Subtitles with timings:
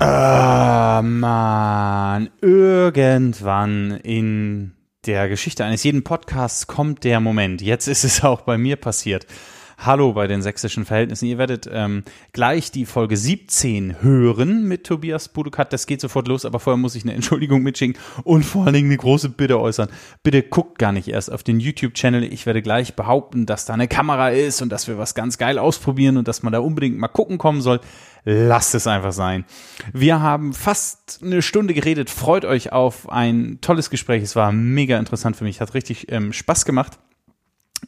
[0.00, 2.30] Ah, man.
[2.40, 4.72] Irgendwann in
[5.06, 7.62] der Geschichte eines jeden Podcasts kommt der Moment.
[7.62, 9.26] Jetzt ist es auch bei mir passiert.
[9.80, 11.26] Hallo bei den sächsischen Verhältnissen.
[11.26, 12.02] Ihr werdet ähm,
[12.32, 15.72] gleich die Folge 17 hören mit Tobias Budukat.
[15.72, 18.88] Das geht sofort los, aber vorher muss ich eine Entschuldigung mitschicken und vor allen Dingen
[18.88, 19.88] eine große Bitte äußern.
[20.24, 22.24] Bitte guckt gar nicht erst auf den YouTube-Channel.
[22.24, 25.60] Ich werde gleich behaupten, dass da eine Kamera ist und dass wir was ganz geil
[25.60, 27.80] ausprobieren und dass man da unbedingt mal gucken kommen soll.
[28.24, 29.44] Lasst es einfach sein.
[29.92, 32.10] Wir haben fast eine Stunde geredet.
[32.10, 34.24] Freut euch auf ein tolles Gespräch.
[34.24, 35.60] Es war mega interessant für mich.
[35.60, 36.98] Hat richtig ähm, Spaß gemacht.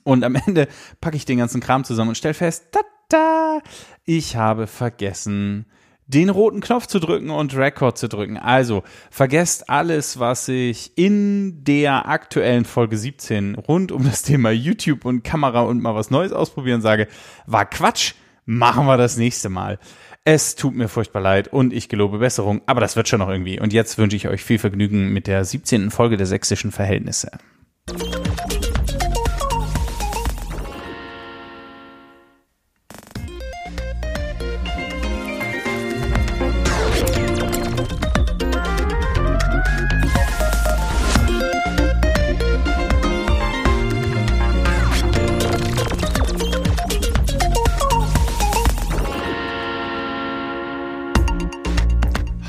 [0.05, 0.69] Und am Ende
[1.01, 3.61] packe ich den ganzen Kram zusammen und stelle fest, tada,
[4.05, 5.67] ich habe vergessen,
[6.07, 8.37] den roten Knopf zu drücken und Record zu drücken.
[8.37, 15.05] Also vergesst alles, was ich in der aktuellen Folge 17 rund um das Thema YouTube
[15.05, 17.07] und Kamera und mal was Neues ausprobieren sage,
[17.47, 18.15] war Quatsch.
[18.45, 19.79] Machen wir das nächste Mal.
[20.25, 23.61] Es tut mir furchtbar leid und ich gelobe Besserung, aber das wird schon noch irgendwie.
[23.61, 25.91] Und jetzt wünsche ich euch viel Vergnügen mit der 17.
[25.93, 27.31] Folge der sächsischen Verhältnisse.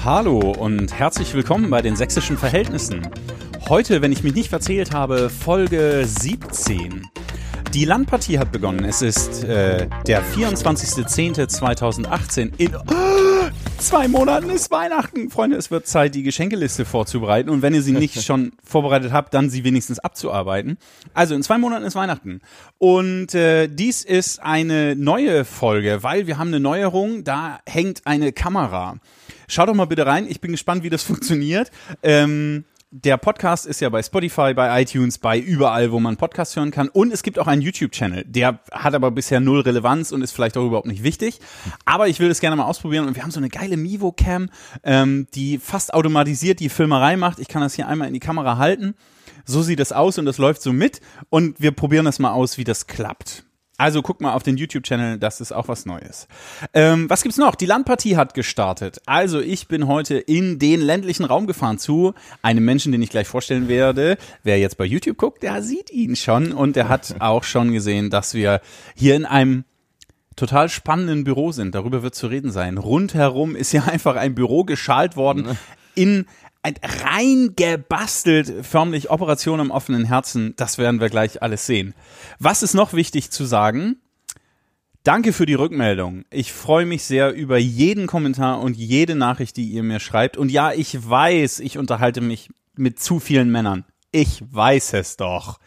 [0.04, 3.08] Hallo und herzlich willkommen bei den sächsischen Verhältnissen.
[3.70, 7.08] Heute, wenn ich mich nicht verzählt habe, Folge 17.
[7.76, 8.84] Die Landpartie hat begonnen.
[8.84, 12.54] Es ist äh, der 24.10.2018.
[12.58, 12.82] In oh,
[13.78, 15.30] zwei Monaten ist Weihnachten.
[15.30, 17.52] Freunde, es wird Zeit, die Geschenkeliste vorzubereiten.
[17.52, 20.80] Und wenn ihr sie nicht schon vorbereitet habt, dann sie wenigstens abzuarbeiten.
[21.14, 22.42] Also in zwei Monaten ist Weihnachten.
[22.80, 27.24] Und äh, dies ist eine neue Folge, weil wir haben eine Neuerung.
[27.24, 28.98] Da hängt eine Kamera.
[29.52, 30.28] Schaut doch mal bitte rein.
[30.30, 31.72] Ich bin gespannt, wie das funktioniert.
[32.04, 36.72] Ähm, der Podcast ist ja bei Spotify, bei iTunes, bei überall, wo man Podcasts hören
[36.72, 36.88] kann.
[36.88, 38.24] Und es gibt auch einen YouTube-Channel.
[38.26, 41.42] Der hat aber bisher null Relevanz und ist vielleicht auch überhaupt nicht wichtig.
[41.84, 43.08] Aber ich will das gerne mal ausprobieren.
[43.08, 44.50] Und wir haben so eine geile Mivo-Cam,
[44.86, 47.38] ähm, die fast automatisiert die Filmerei macht.
[47.40, 48.96] Ich kann das hier einmal in die Kamera halten.
[49.44, 51.02] So sieht das aus und das läuft so mit.
[51.30, 53.44] Und wir probieren das mal aus, wie das klappt.
[53.82, 56.28] Also guck mal auf den YouTube-Channel, das ist auch was Neues.
[56.76, 57.56] Ähm, was gibt's noch?
[57.56, 59.02] Die Landpartie hat gestartet.
[59.08, 63.28] Also ich bin heute in den ländlichen Raum gefahren zu einem Menschen, den ich gleich
[63.28, 64.20] vorstellen werde.
[64.44, 68.12] Wer jetzt bei YouTube guckt, der sieht ihn schon und der hat auch schon gesehen,
[68.12, 68.62] dass wir
[68.96, 69.64] hier in einem
[70.36, 71.74] total spannenden Büro sind.
[71.74, 72.78] Darüber wird zu reden sein.
[72.78, 75.58] Rundherum ist ja einfach ein Büro geschalt worden
[75.96, 76.28] in
[76.64, 80.54] rein gebastelt, förmlich Operation am offenen Herzen.
[80.58, 81.94] Das werden wir gleich alles sehen.
[82.40, 83.98] Was ist noch wichtig zu sagen?
[85.04, 86.26] Danke für die Rückmeldung.
[86.30, 90.38] Ich freue mich sehr über jeden Kommentar und jede Nachricht, die ihr mir schreibt.
[90.38, 93.84] Und ja, ich weiß, ich unterhalte mich mit zu vielen Männern.
[94.12, 95.60] Ich weiß es doch.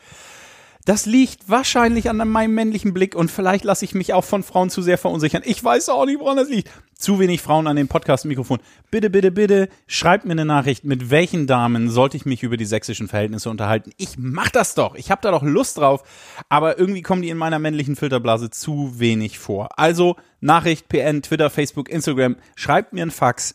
[0.87, 4.69] Das liegt wahrscheinlich an meinem männlichen Blick und vielleicht lasse ich mich auch von Frauen
[4.69, 5.41] zu sehr verunsichern.
[5.43, 6.71] Ich weiß auch nicht, woran das liegt.
[6.95, 8.59] Zu wenig Frauen an dem Podcast-Mikrofon.
[8.91, 12.67] Bitte, bitte, bitte, schreibt mir eine Nachricht, mit welchen Damen sollte ich mich über die
[12.67, 13.93] sächsischen Verhältnisse unterhalten.
[13.97, 14.95] Ich mach das doch.
[14.95, 16.03] Ich habe da doch Lust drauf.
[16.51, 19.79] Aber irgendwie kommen die in meiner männlichen Filterblase zu wenig vor.
[19.79, 22.37] Also Nachricht, PN, Twitter, Facebook, Instagram.
[22.57, 23.55] Schreibt mir einen Fax.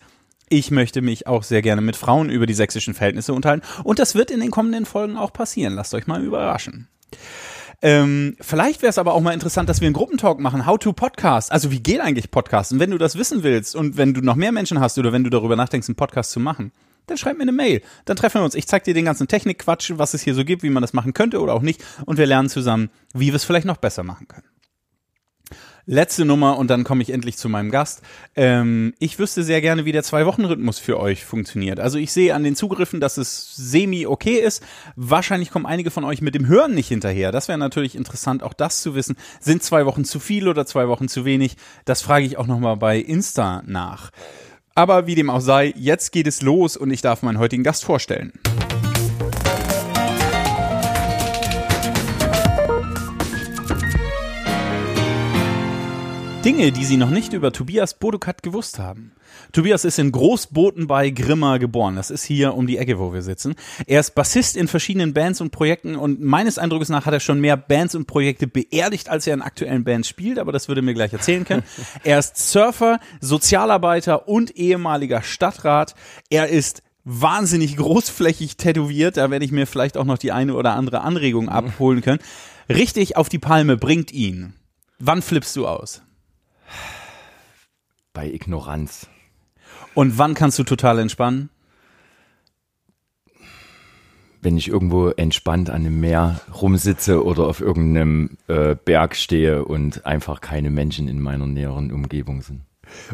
[0.49, 3.67] Ich möchte mich auch sehr gerne mit Frauen über die sächsischen Verhältnisse unterhalten.
[3.83, 5.75] Und das wird in den kommenden Folgen auch passieren.
[5.75, 6.87] Lasst euch mal überraschen.
[7.81, 10.65] Ähm, vielleicht wäre es aber auch mal interessant, dass wir einen Gruppentalk machen.
[10.65, 11.51] How to Podcast.
[11.51, 12.73] Also wie geht eigentlich Podcast?
[12.73, 15.23] Und wenn du das wissen willst und wenn du noch mehr Menschen hast oder wenn
[15.23, 16.71] du darüber nachdenkst, einen Podcast zu machen,
[17.07, 17.81] dann schreib mir eine Mail.
[18.05, 18.55] Dann treffen wir uns.
[18.55, 21.13] Ich zeig dir den ganzen Technikquatsch, was es hier so gibt, wie man das machen
[21.13, 21.83] könnte oder auch nicht.
[22.05, 24.48] Und wir lernen zusammen, wie wir es vielleicht noch besser machen können
[25.89, 28.03] letzte Nummer und dann komme ich endlich zu meinem Gast.
[28.35, 31.79] Ähm, ich wüsste sehr gerne, wie der Zwei-Wochen-Rhythmus für euch funktioniert.
[31.79, 34.63] Also ich sehe an den Zugriffen, dass es semi okay ist.
[34.95, 37.31] Wahrscheinlich kommen einige von euch mit dem Hören nicht hinterher.
[37.31, 39.15] Das wäre natürlich interessant, auch das zu wissen.
[39.39, 41.57] Sind zwei Wochen zu viel oder zwei Wochen zu wenig?
[41.85, 44.11] Das frage ich auch nochmal bei Insta nach.
[44.75, 47.83] Aber wie dem auch sei, jetzt geht es los und ich darf meinen heutigen Gast
[47.83, 48.31] vorstellen.
[56.49, 59.11] Dinge, die Sie noch nicht über Tobias Bodukat gewusst haben.
[59.51, 61.95] Tobias ist in Großboten bei Grimma geboren.
[61.95, 63.53] Das ist hier um die Ecke, wo wir sitzen.
[63.85, 67.39] Er ist Bassist in verschiedenen Bands und Projekten und meines Eindrucks nach hat er schon
[67.39, 70.95] mehr Bands und Projekte beerdigt, als er in aktuellen Bands spielt, aber das würde mir
[70.95, 71.61] gleich erzählen können.
[72.03, 75.93] er ist Surfer, Sozialarbeiter und ehemaliger Stadtrat.
[76.31, 79.17] Er ist wahnsinnig großflächig tätowiert.
[79.17, 82.21] Da werde ich mir vielleicht auch noch die eine oder andere Anregung abholen können.
[82.69, 84.53] Richtig auf die Palme bringt ihn.
[84.97, 86.01] Wann flippst du aus?
[88.13, 89.07] Bei Ignoranz.
[89.93, 91.49] Und wann kannst du total entspannen?
[94.41, 100.05] Wenn ich irgendwo entspannt an einem Meer rumsitze oder auf irgendeinem äh, Berg stehe und
[100.05, 102.61] einfach keine Menschen in meiner näheren Umgebung sind.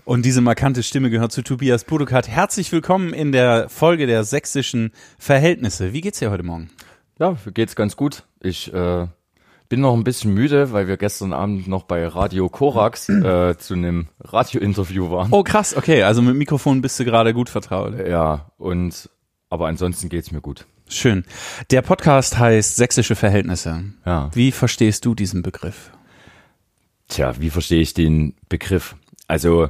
[0.05, 2.27] Und diese markante Stimme gehört zu Tobias Budokat.
[2.27, 5.93] Herzlich willkommen in der Folge der sächsischen Verhältnisse.
[5.93, 6.69] Wie geht's dir heute Morgen?
[7.19, 8.23] Ja, mir geht's ganz gut.
[8.41, 9.07] Ich äh,
[9.69, 13.73] bin noch ein bisschen müde, weil wir gestern Abend noch bei Radio Korax äh, zu
[13.73, 15.29] einem Radiointerview waren.
[15.31, 17.93] Oh krass, okay, also mit Mikrofon bist du gerade gut vertraut.
[17.97, 19.09] Ja, und
[19.49, 20.65] aber ansonsten geht's mir gut.
[20.87, 21.25] Schön.
[21.71, 23.85] Der Podcast heißt Sächsische Verhältnisse.
[24.05, 24.29] Ja.
[24.33, 25.91] Wie verstehst du diesen Begriff?
[27.07, 28.95] Tja, wie verstehe ich den Begriff?
[29.27, 29.69] Also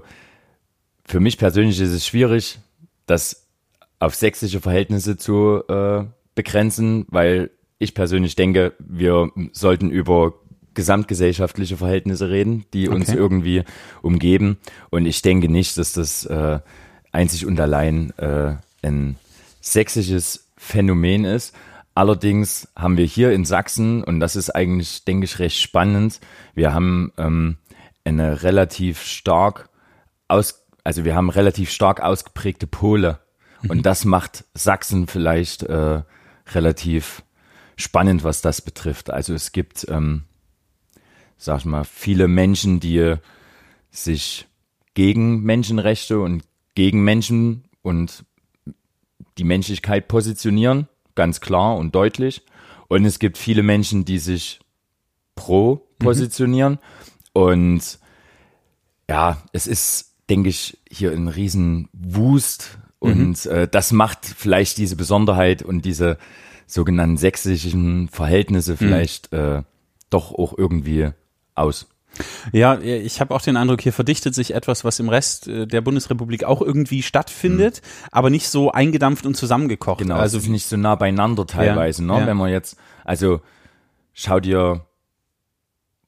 [1.06, 2.60] für mich persönlich ist es schwierig,
[3.06, 3.48] das
[4.00, 6.04] auf sächsische Verhältnisse zu äh,
[6.36, 10.34] begrenzen, weil ich persönlich denke, wir sollten über
[10.74, 13.18] gesamtgesellschaftliche Verhältnisse reden, die uns Okay.
[13.18, 13.64] irgendwie
[14.02, 14.58] umgeben.
[14.90, 16.60] Und ich denke nicht, dass das äh,
[17.12, 19.16] einzig und allein äh, ein
[19.62, 21.56] sächsisches Phänomen ist.
[21.96, 26.20] Allerdings haben wir hier in Sachsen, und das ist eigentlich, denke ich, recht spannend,
[26.54, 27.58] wir haben ähm,
[28.04, 29.70] eine relativ stark
[30.28, 33.20] aus, also wir haben relativ stark ausgeprägte Pole.
[33.68, 36.04] Und das macht Sachsen vielleicht äh,
[36.54, 37.24] relativ
[37.76, 39.10] spannend, was das betrifft.
[39.10, 40.24] Also es gibt, ähm,
[41.38, 43.16] sag ich mal, viele Menschen, die
[43.92, 44.48] sich
[44.94, 46.44] gegen Menschenrechte und
[46.74, 48.26] gegen Menschen und
[49.38, 52.44] die Menschlichkeit positionieren, ganz klar und deutlich.
[52.88, 54.60] Und es gibt viele Menschen, die sich
[55.36, 56.80] pro positionieren.
[57.34, 58.00] Und
[59.10, 62.78] ja, es ist, denke ich, hier ein Riesenwust.
[63.00, 66.18] Und äh, das macht vielleicht diese Besonderheit und diese
[66.68, 69.64] sogenannten sächsischen Verhältnisse vielleicht äh,
[70.10, 71.10] doch auch irgendwie
[71.56, 71.88] aus.
[72.54, 75.82] Ja, ich habe auch den Eindruck, hier verdichtet sich etwas, was im Rest äh, der
[75.82, 77.82] Bundesrepublik auch irgendwie stattfindet,
[78.12, 80.00] aber nicht so eingedampft und zusammengekocht.
[80.00, 82.20] Genau, also ist nicht so nah beieinander teilweise, Ja, ne?
[82.22, 82.28] ja.
[82.28, 83.42] Wenn man jetzt, also
[84.14, 84.86] schau dir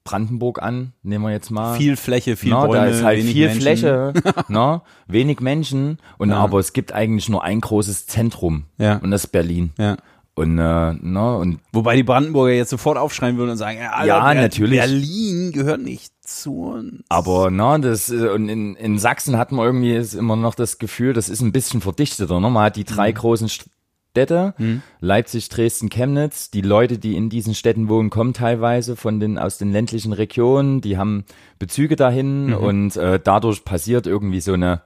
[0.05, 1.75] Brandenburg an, nehmen wir jetzt mal.
[1.75, 3.61] viel Fläche, viel Na, Bäume, da ist halt wenig viel Menschen.
[3.61, 4.13] Fläche,
[4.47, 4.81] ne?
[5.07, 6.37] wenig Menschen und Ja.
[6.37, 8.97] aber es gibt eigentlich nur ein großes Zentrum Ja.
[8.99, 9.73] und das ist Berlin.
[9.77, 9.97] Ja.
[10.37, 14.05] Und, äh, ne, und Wobei die Brandenburger jetzt sofort aufschreien würden und sagen, ja, Alter,
[14.07, 14.79] Ja, Ber- natürlich.
[14.79, 17.03] Berlin gehört nicht zu uns.
[17.09, 20.77] aber ne, das äh, und in, in Sachsen hat man irgendwie ist immer noch das
[20.77, 22.39] Gefühl, das ist ein bisschen verdichteter.
[22.39, 22.49] Ne?
[22.51, 24.53] Man hat die drei großen Städte,
[24.99, 26.49] Leipzig, Dresden, Chemnitz.
[26.51, 30.81] Die Leute, die in diesen Städten wohnen, kommen teilweise von den aus den ländlichen Regionen.
[30.81, 31.23] Die haben
[31.59, 34.81] Bezüge dahin und äh, dadurch passiert irgendwie so eine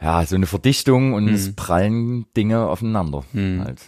[0.00, 3.24] ja so eine Verdichtung und es prallen Dinge aufeinander.
[3.60, 3.80] Halt.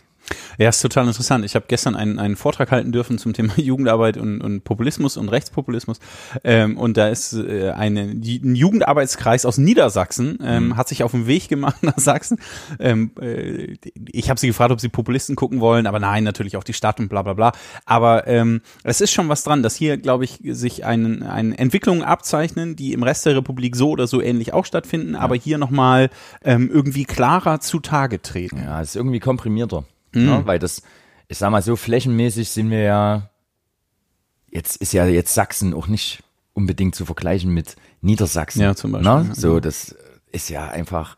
[0.58, 1.44] Ja, ist total interessant.
[1.44, 5.28] Ich habe gestern einen, einen Vortrag halten dürfen zum Thema Jugendarbeit und, und Populismus und
[5.28, 5.98] Rechtspopulismus.
[6.44, 11.26] Ähm, und da ist äh, eine, ein Jugendarbeitskreis aus Niedersachsen, ähm, hat sich auf den
[11.26, 12.38] Weg gemacht nach Sachsen.
[12.78, 13.76] Ähm, äh,
[14.12, 17.00] ich habe sie gefragt, ob sie Populisten gucken wollen, aber nein, natürlich auch die Stadt
[17.00, 17.52] und bla bla bla.
[17.86, 22.02] Aber ähm, es ist schon was dran, dass hier, glaube ich, sich ein, ein Entwicklungen
[22.02, 26.10] abzeichnen, die im Rest der Republik so oder so ähnlich auch stattfinden, aber hier nochmal
[26.44, 28.58] ähm, irgendwie klarer zutage treten.
[28.62, 29.84] Ja, ist irgendwie komprimierter.
[30.12, 30.42] Ne?
[30.44, 30.82] Weil das,
[31.28, 33.30] ich sag mal so, flächenmäßig sind wir ja,
[34.50, 36.22] jetzt ist ja jetzt Sachsen auch nicht
[36.54, 38.60] unbedingt zu vergleichen mit Niedersachsen.
[38.62, 39.24] Ja, zum Beispiel, Ne?
[39.28, 39.34] ja.
[39.34, 39.94] So, das
[40.30, 41.16] ist ja einfach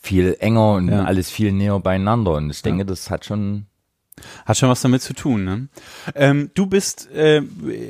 [0.00, 1.04] viel enger und Ja.
[1.04, 2.32] alles viel näher beieinander.
[2.32, 3.66] Und ich denke, das hat schon,
[4.46, 5.68] Hat schon was damit zu tun, ne?
[6.14, 7.42] Ähm, du bist, äh,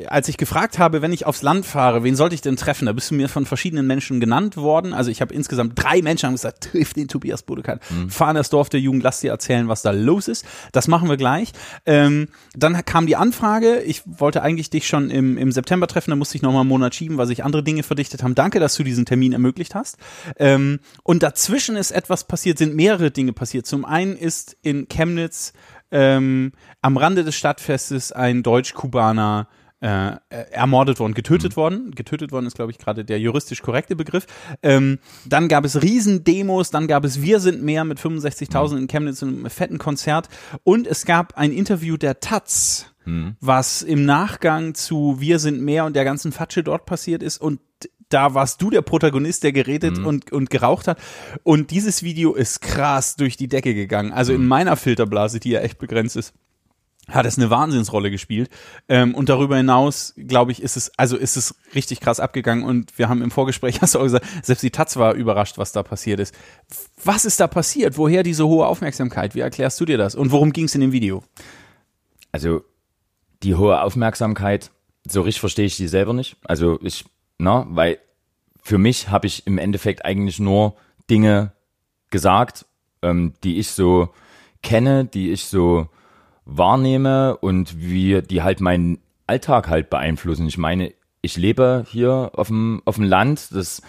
[0.06, 2.86] als ich gefragt habe, wenn ich aufs Land fahre, wen sollte ich denn treffen?
[2.86, 4.94] Da bist du mir von verschiedenen Menschen genannt worden.
[4.94, 7.82] Also ich habe insgesamt drei Menschen haben gesagt, triff den Tobias Bodekat.
[8.08, 10.46] Fahr in das Dorf der Jugend, lass dir erzählen, was da los ist.
[10.72, 11.52] Das machen wir gleich.
[11.84, 16.16] Ähm, dann kam die Anfrage, ich wollte eigentlich dich schon im, im September treffen, da
[16.16, 18.34] musste ich noch mal einen Monat schieben, weil sich andere Dinge verdichtet haben.
[18.34, 19.98] Danke, dass du diesen Termin ermöglicht hast.
[20.38, 23.66] Ähm, und dazwischen ist etwas passiert, sind mehrere Dinge passiert.
[23.66, 25.52] Zum einen ist in Chemnitz
[25.94, 26.50] ähm,
[26.82, 29.46] am Rande des Stadtfestes ein Deutsch-Kubaner
[29.80, 30.16] äh,
[30.50, 31.92] ermordet worden, getötet worden.
[31.92, 34.26] Getötet worden ist, glaube ich, gerade der juristisch korrekte Begriff.
[34.62, 39.22] Ähm, dann gab es Riesendemos, dann gab es Wir sind mehr mit 65.000 in Chemnitz
[39.22, 40.28] in einem fetten Konzert.
[40.64, 42.94] Und es gab ein Interview der Taz,
[43.40, 47.38] was im Nachgang zu Wir sind mehr und der ganzen Fatsche dort passiert ist.
[47.38, 47.60] Und
[48.14, 50.98] da warst du der Protagonist, der geredet und, und geraucht hat.
[51.42, 54.12] Und dieses Video ist krass durch die Decke gegangen.
[54.12, 56.32] Also in meiner Filterblase, die ja echt begrenzt ist,
[57.08, 58.50] hat es eine Wahnsinnsrolle gespielt.
[58.88, 62.64] Ähm, und darüber hinaus, glaube ich, ist es, also ist es richtig krass abgegangen.
[62.64, 65.72] Und wir haben im Vorgespräch, hast du auch gesagt, selbst die Taz war überrascht, was
[65.72, 66.34] da passiert ist.
[67.02, 67.98] Was ist da passiert?
[67.98, 69.34] Woher diese hohe Aufmerksamkeit?
[69.34, 70.14] Wie erklärst du dir das?
[70.14, 71.22] Und worum ging es in dem Video?
[72.32, 72.62] Also
[73.42, 74.70] die hohe Aufmerksamkeit,
[75.06, 76.36] so richtig verstehe ich die selber nicht.
[76.44, 77.04] Also ich,
[77.38, 77.98] na, weil
[78.64, 80.74] für mich habe ich im Endeffekt eigentlich nur
[81.10, 81.52] Dinge
[82.10, 82.64] gesagt,
[83.02, 84.08] ähm, die ich so
[84.62, 85.88] kenne, die ich so
[86.46, 90.46] wahrnehme und wie die halt meinen Alltag halt beeinflussen.
[90.46, 93.82] Ich meine, ich lebe hier auf dem, auf dem Land, das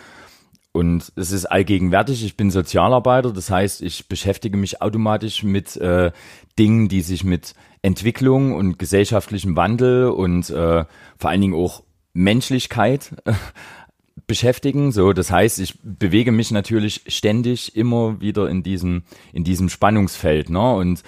[0.74, 2.26] und es ist allgegenwärtig.
[2.26, 6.12] Ich bin Sozialarbeiter, das heißt, ich beschäftige mich automatisch mit äh,
[6.60, 10.84] Dingen, die sich mit Entwicklung und gesellschaftlichem Wandel und äh,
[11.18, 13.16] vor allen Dingen auch Menschlichkeit
[14.28, 14.92] beschäftigen.
[14.92, 19.04] So, das heißt, ich bewege mich natürlich ständig immer wieder in diesem
[19.34, 20.76] in diesem Spannungsfeld, ne?
[20.76, 21.04] Und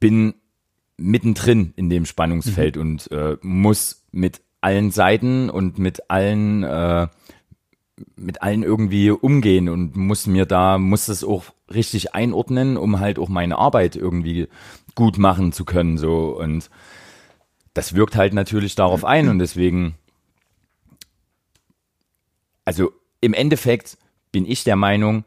[0.00, 0.34] bin
[0.96, 2.82] mittendrin in dem Spannungsfeld mhm.
[2.82, 7.08] und äh, muss mit allen Seiten und mit allen äh,
[8.16, 13.18] mit allen irgendwie umgehen und muss mir da muss das auch richtig einordnen, um halt
[13.18, 14.48] auch meine Arbeit irgendwie
[14.94, 16.70] gut machen zu können so und
[17.74, 19.94] das wirkt halt natürlich darauf ein und deswegen
[22.68, 23.96] also im Endeffekt
[24.30, 25.24] bin ich der Meinung,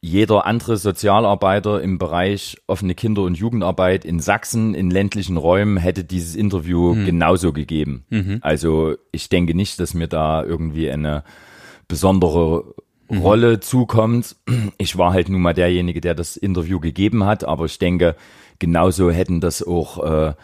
[0.00, 6.02] jeder andere Sozialarbeiter im Bereich offene Kinder- und Jugendarbeit in Sachsen, in ländlichen Räumen, hätte
[6.02, 7.04] dieses Interview mhm.
[7.04, 8.06] genauso gegeben.
[8.08, 8.38] Mhm.
[8.40, 11.24] Also ich denke nicht, dass mir da irgendwie eine
[11.88, 12.74] besondere
[13.10, 13.18] mhm.
[13.18, 14.36] Rolle zukommt.
[14.78, 18.16] Ich war halt nun mal derjenige, der das Interview gegeben hat, aber ich denke,
[18.58, 20.34] genauso hätten das auch äh,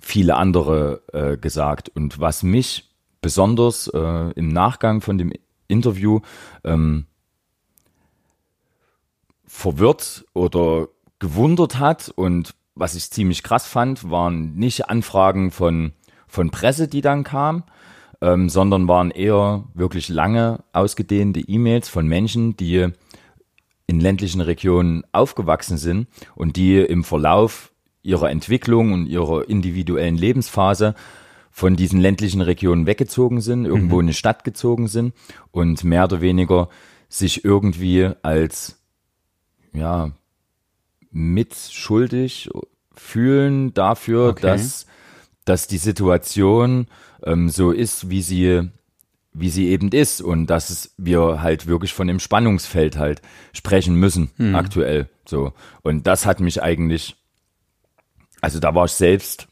[0.00, 1.90] viele andere äh, gesagt.
[1.90, 2.86] Und was mich
[3.20, 5.32] besonders äh, im Nachgang von dem
[5.70, 6.20] Interview
[6.64, 7.06] ähm,
[9.46, 12.10] verwirrt oder gewundert hat.
[12.14, 15.92] Und was ich ziemlich krass fand, waren nicht Anfragen von,
[16.26, 17.64] von Presse, die dann kamen,
[18.20, 22.88] ähm, sondern waren eher wirklich lange ausgedehnte E-Mails von Menschen, die
[23.86, 27.72] in ländlichen Regionen aufgewachsen sind und die im Verlauf
[28.02, 30.94] ihrer Entwicklung und ihrer individuellen Lebensphase
[31.60, 34.00] von diesen ländlichen Regionen weggezogen sind, irgendwo mhm.
[34.00, 35.12] in eine Stadt gezogen sind
[35.50, 36.70] und mehr oder weniger
[37.10, 38.80] sich irgendwie als
[39.74, 40.10] ja,
[41.10, 42.48] mitschuldig
[42.94, 44.40] fühlen dafür, okay.
[44.40, 44.86] dass,
[45.44, 46.86] dass die Situation
[47.24, 48.70] ähm, so ist, wie sie,
[49.34, 53.20] wie sie eben ist und dass wir halt wirklich von dem Spannungsfeld halt
[53.52, 54.54] sprechen müssen hm.
[54.54, 55.10] aktuell.
[55.26, 55.52] So.
[55.82, 57.16] Und das hat mich eigentlich,
[58.40, 59.49] also da war ich selbst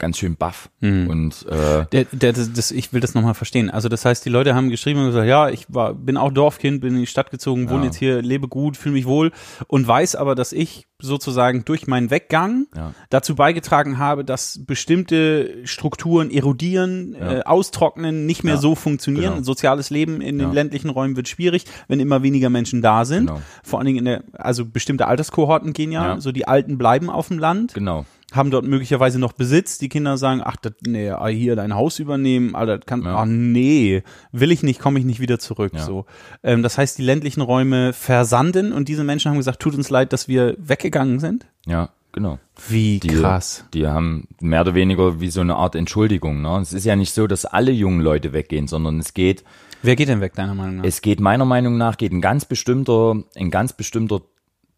[0.00, 0.70] ganz schön baff.
[0.80, 1.06] Mhm.
[1.08, 3.70] Und äh, der, der, das, das, ich will das nochmal verstehen.
[3.70, 6.80] Also das heißt, die Leute haben geschrieben und gesagt, ja, ich war, bin auch Dorfkind,
[6.80, 7.84] bin in die Stadt gezogen, wohne ja.
[7.86, 9.30] jetzt hier, lebe gut, fühle mich wohl
[9.68, 12.92] und weiß aber, dass ich sozusagen durch meinen Weggang ja.
[13.08, 17.38] dazu beigetragen habe, dass bestimmte Strukturen erodieren, ja.
[17.38, 19.34] äh, austrocknen, nicht mehr so funktionieren.
[19.34, 19.44] Genau.
[19.44, 23.26] Soziales Leben in den ländlichen Räumen wird schwierig, wenn immer weniger Menschen da sind.
[23.26, 23.40] Genau.
[23.62, 27.28] Vor allen Dingen in der, also bestimmte Alterskohorten gehen ja, so die Alten bleiben auf
[27.28, 27.74] dem Land.
[27.74, 29.78] Genau haben dort möglicherweise noch Besitz.
[29.78, 33.16] Die Kinder sagen, ach, das, nee, hier dein Haus übernehmen, Alter, das kann, ja.
[33.16, 35.72] ach nee, will ich nicht, komme ich nicht wieder zurück.
[35.74, 35.80] Ja.
[35.80, 36.06] So,
[36.42, 40.12] ähm, das heißt, die ländlichen Räume versanden und diese Menschen haben gesagt, tut uns leid,
[40.12, 41.46] dass wir weggegangen sind.
[41.66, 42.38] Ja, genau.
[42.68, 43.64] Wie die, krass.
[43.74, 46.42] Die haben mehr oder weniger wie so eine Art Entschuldigung.
[46.42, 46.58] Ne?
[46.60, 49.44] Es ist ja nicht so, dass alle jungen Leute weggehen, sondern es geht.
[49.82, 50.84] Wer geht denn weg, deiner Meinung nach?
[50.84, 54.20] Es geht meiner Meinung nach geht ein ganz bestimmter, ein ganz bestimmter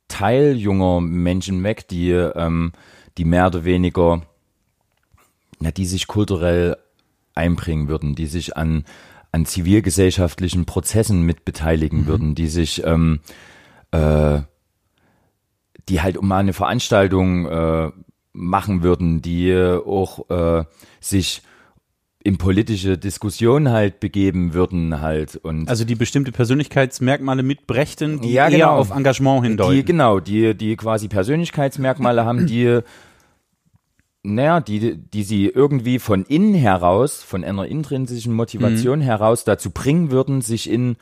[0.08, 2.72] Teil junger Menschen weg, die ähm,
[3.18, 4.22] die mehr oder weniger,
[5.60, 6.76] na, die sich kulturell
[7.34, 8.84] einbringen würden, die sich an,
[9.30, 12.06] an zivilgesellschaftlichen Prozessen mitbeteiligen mhm.
[12.06, 13.20] würden, die sich, ähm,
[13.90, 14.40] äh,
[15.88, 17.90] die halt um eine Veranstaltung äh,
[18.32, 20.64] machen würden, die auch äh,
[21.00, 21.42] sich
[22.24, 28.48] in politische Diskussionen halt begeben würden halt und also die bestimmte Persönlichkeitsmerkmale mitbrächten, die ja,
[28.48, 28.58] genau.
[28.58, 29.74] eher auf Engagement hindeuten.
[29.74, 32.80] Die, genau, die die quasi Persönlichkeitsmerkmale haben, die
[34.24, 39.04] naja, die, die sie irgendwie von innen heraus, von einer intrinsischen Motivation mhm.
[39.04, 40.96] heraus dazu bringen würden, sich in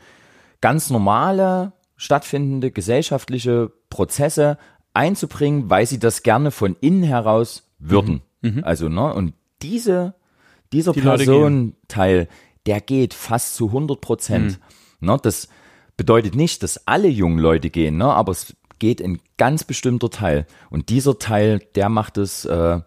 [0.59, 4.57] ganz normale, stattfindende gesellschaftliche Prozesse
[4.95, 8.21] einzubringen, weil sie das gerne von innen heraus würden.
[8.41, 8.55] Mhm.
[8.55, 8.63] Mhm.
[8.63, 10.15] Also, ne, und diese
[10.73, 12.27] dieser die Personenteil,
[12.65, 14.59] der geht fast zu 100 Prozent.
[14.99, 15.07] Mhm.
[15.07, 15.47] Ne, das
[15.97, 20.47] bedeutet nicht, dass alle jungen Leute gehen, ne, aber es geht ein ganz bestimmter Teil.
[20.69, 22.79] Und dieser Teil, der macht es, äh,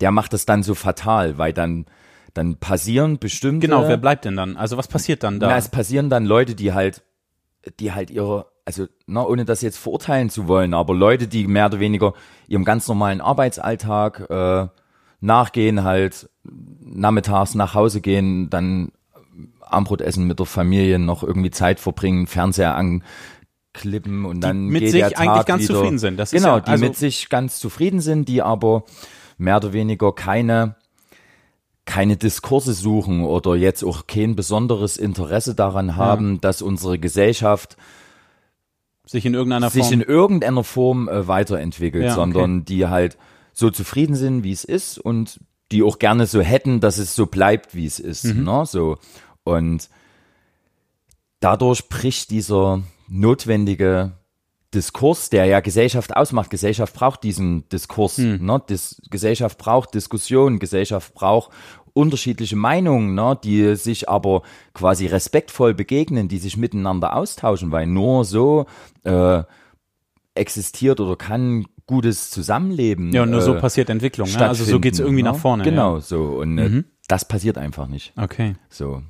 [0.00, 1.86] der macht es dann so fatal, weil dann
[2.32, 3.68] dann passieren bestimmte.
[3.68, 4.56] Genau, wer bleibt denn dann?
[4.56, 5.48] Also was passiert dann da?
[5.48, 7.02] Na, es passieren dann Leute, die halt,
[7.78, 11.66] die halt ihre also na, ohne das jetzt verurteilen zu wollen, aber Leute, die mehr
[11.66, 12.14] oder weniger
[12.48, 14.68] ihrem ganz normalen Arbeitsalltag äh,
[15.24, 16.28] nachgehen, halt
[16.80, 18.92] nachmittags nach Hause gehen, dann
[19.60, 24.90] Armbrot essen mit der Familie, noch irgendwie Zeit verbringen, Fernseher anklippen und dann mit geht
[24.92, 26.16] sich der Tag eigentlich ganz wieder, zufrieden sind.
[26.18, 28.84] Das ist genau, ja- die also- mit sich ganz zufrieden sind, die aber
[29.38, 30.76] mehr oder weniger keine
[31.86, 37.76] keine Diskurse suchen oder jetzt auch kein besonderes Interesse daran haben, dass unsere Gesellschaft
[39.04, 39.92] sich in irgendeiner sich Form.
[39.92, 42.16] in irgendeiner Form äh, weiterentwickelt, Ja, okay.
[42.20, 43.18] sondern die halt
[43.54, 45.40] so zufrieden sind, wie es ist und
[45.72, 48.24] die auch gerne so hätten, dass es so bleibt, wie es ist.
[48.24, 48.44] Mhm.
[48.44, 48.66] Ne?
[48.66, 48.98] So.
[49.44, 49.88] Und
[51.40, 54.12] dadurch bricht dieser notwendige
[54.74, 56.50] Diskurs, der ja Gesellschaft ausmacht.
[56.50, 58.16] Gesellschaft braucht diesen Diskurs.
[58.16, 58.44] Hm.
[58.44, 58.62] Ne?
[58.68, 61.50] Dis Gesellschaft braucht Diskussion, Gesellschaft braucht
[61.92, 63.38] unterschiedliche Meinungen, ne?
[63.42, 64.42] die sich aber
[64.72, 68.66] quasi respektvoll begegnen, die sich miteinander austauschen, weil nur so
[69.04, 69.44] äh,
[70.34, 73.12] existiert oder kann gutes Zusammenleben.
[73.12, 74.30] ja, und nur so äh, passiert Entwicklung.
[74.30, 74.48] Ne?
[74.48, 75.40] Also so geht's irgendwie stattfinden, nach ne?
[75.40, 75.64] vorne.
[75.64, 76.22] Genau, so.
[76.40, 76.84] Und äh, Mhm.
[77.08, 78.12] das passiert einfach nicht.
[78.16, 78.22] Ja.
[78.24, 78.54] Okay.
[78.70, 79.02] So.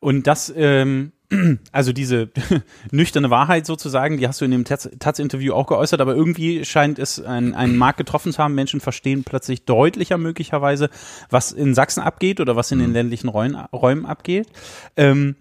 [0.00, 1.12] Und das, ähm,
[1.72, 2.30] also diese
[2.90, 6.98] nüchterne Wahrheit sozusagen, die hast du in dem Taz- Taz-Interview auch geäußert, aber irgendwie scheint
[6.98, 8.54] es ein- einen Markt getroffen zu haben.
[8.54, 10.90] Menschen verstehen plötzlich deutlicher möglicherweise,
[11.30, 14.48] was in Sachsen abgeht oder was in den ländlichen Räumen, Räumen abgeht.
[14.96, 15.36] Ähm,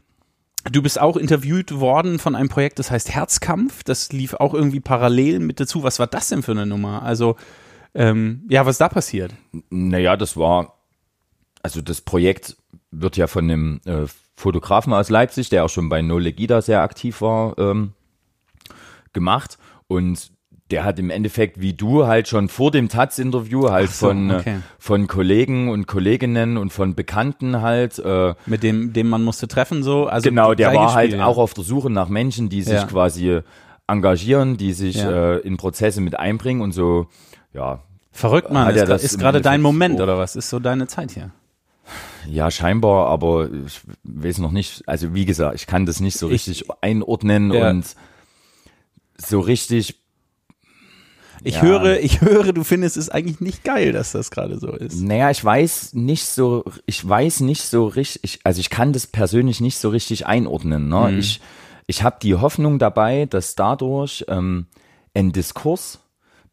[0.69, 3.83] Du bist auch interviewt worden von einem Projekt, das heißt Herzkampf.
[3.83, 5.83] Das lief auch irgendwie parallel mit dazu.
[5.83, 7.01] Was war das denn für eine Nummer?
[7.01, 7.35] Also,
[7.95, 9.33] ähm, ja, was da passiert?
[9.69, 10.77] Naja, das war,
[11.63, 12.57] also das Projekt
[12.91, 16.81] wird ja von einem äh, Fotografen aus Leipzig, der auch schon bei No Legida sehr
[16.81, 17.93] aktiv war, ähm,
[19.13, 19.57] gemacht.
[19.87, 20.31] Und
[20.71, 24.55] der hat im Endeffekt, wie du, halt schon vor dem Taz-Interview halt so, von, okay.
[24.55, 29.47] äh, von Kollegen und Kolleginnen und von Bekannten halt äh, Mit dem, dem man musste
[29.47, 30.07] treffen, so.
[30.07, 32.85] Also genau, der war halt auch auf der Suche nach Menschen, die sich Ja.
[32.85, 33.39] quasi
[33.87, 35.33] engagieren, die sich Ja.
[35.35, 37.07] äh, in Prozesse mit einbringen und so,
[37.53, 37.79] ja,
[38.13, 40.35] Verrückt, er Ist, das ist gerade dein Moment auch- oder was?
[40.35, 41.31] Ist so deine Zeit hier?
[42.27, 46.27] Ja, scheinbar, aber ich weiß noch nicht, also wie gesagt, ich kann das nicht so
[46.27, 47.69] Ich- richtig einordnen Ja.
[47.69, 47.85] und
[49.17, 50.00] so richtig,
[51.43, 51.61] Ich Ja.
[51.63, 55.01] höre, ich höre, du findest es eigentlich nicht geil, dass das gerade so ist.
[55.01, 59.59] naja, ich weiß nicht so, ich weiß nicht so richtig, also ich kann das persönlich
[59.61, 60.87] nicht so richtig einordnen.
[60.87, 61.09] Ne?
[61.11, 61.19] Mhm.
[61.19, 61.41] Ich,
[61.87, 64.67] ich habe die Hoffnung dabei, dass dadurch ähm,
[65.15, 65.99] ein Diskurs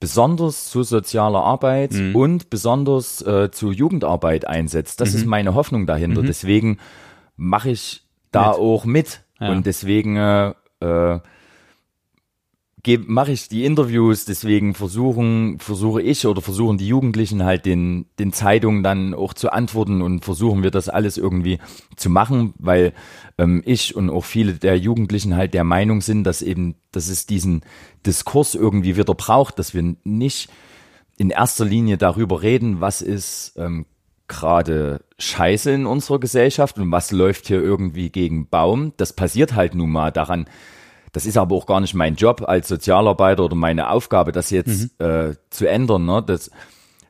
[0.00, 2.14] besonders zu sozialer Arbeit Mhm.
[2.16, 5.00] und besonders äh, zu Jugendarbeit einsetzt.
[5.00, 5.30] Das ist Mhm.
[5.30, 6.22] meine Hoffnung dahinter.
[6.22, 6.78] Deswegen
[7.36, 8.58] mache ich da Mit.
[8.58, 9.20] auch mit.
[9.40, 9.50] Ja.
[9.50, 11.18] Und deswegen äh, äh,
[12.96, 18.32] mache ich die Interviews, deswegen versuchen, versuche ich oder versuchen die Jugendlichen halt den, den
[18.32, 21.58] Zeitungen dann auch zu antworten und versuchen wir das alles irgendwie
[21.96, 22.94] zu machen, weil
[23.36, 27.26] ähm, ich und auch viele der Jugendlichen halt der Meinung sind, dass eben, dass es
[27.26, 27.62] diesen
[28.06, 30.48] Diskurs irgendwie wieder braucht, dass wir nicht
[31.18, 33.84] in erster Linie darüber reden, was ist ähm,
[34.28, 38.92] gerade scheiße in unserer Gesellschaft und was läuft hier irgendwie gegen Baum.
[38.96, 40.46] Das passiert halt nun mal daran.
[41.12, 45.00] Das ist aber auch gar nicht mein Job als Sozialarbeiter oder meine Aufgabe, das jetzt
[45.00, 46.04] äh, zu ändern.
[46.04, 46.22] Ne?
[46.26, 46.50] Das,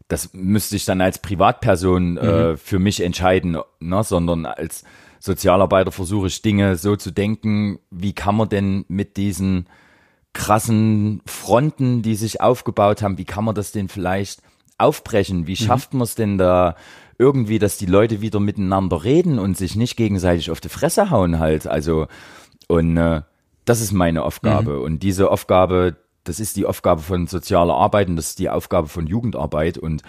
[0.08, 4.04] das müsste ich dann als Privatperson äh, für mich entscheiden, ne?
[4.04, 4.84] sondern als
[5.20, 9.66] Sozialarbeiter versuche ich Dinge so zu denken, wie kann man denn mit diesen
[10.32, 14.42] krassen Fronten, die sich aufgebaut haben, wie kann man das denn vielleicht
[14.78, 15.46] aufbrechen?
[15.46, 16.76] Wie schafft man es denn da
[17.18, 21.40] irgendwie, dass die Leute wieder miteinander reden und sich nicht gegenseitig auf die Fresse hauen
[21.40, 21.66] halt?
[21.66, 22.06] Also,
[22.68, 23.22] und äh,
[23.68, 24.81] das ist meine Aufgabe.
[24.81, 28.88] Und diese Aufgabe, das ist die Aufgabe von sozialer Arbeit und das ist die Aufgabe
[28.88, 30.02] von Jugendarbeit und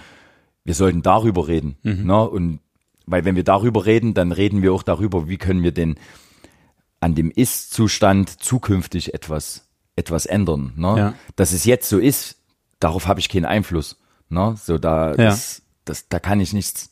[0.64, 1.78] wir sollten darüber reden.
[1.84, 2.30] Ne?
[2.30, 2.60] Und
[3.06, 5.96] weil wenn wir darüber reden, dann reden wir auch darüber, wie können wir denn
[7.00, 10.74] an dem Ist-Zustand zukünftig etwas, etwas ändern.
[10.76, 10.96] Ne?
[10.98, 11.14] Ja.
[11.36, 12.38] Dass es jetzt so ist,
[12.80, 13.98] darauf habe ich keinen Einfluss.
[14.30, 14.56] Ne?
[14.62, 15.16] So da, Ja.
[15.16, 16.92] das, das, da kann ich nichts.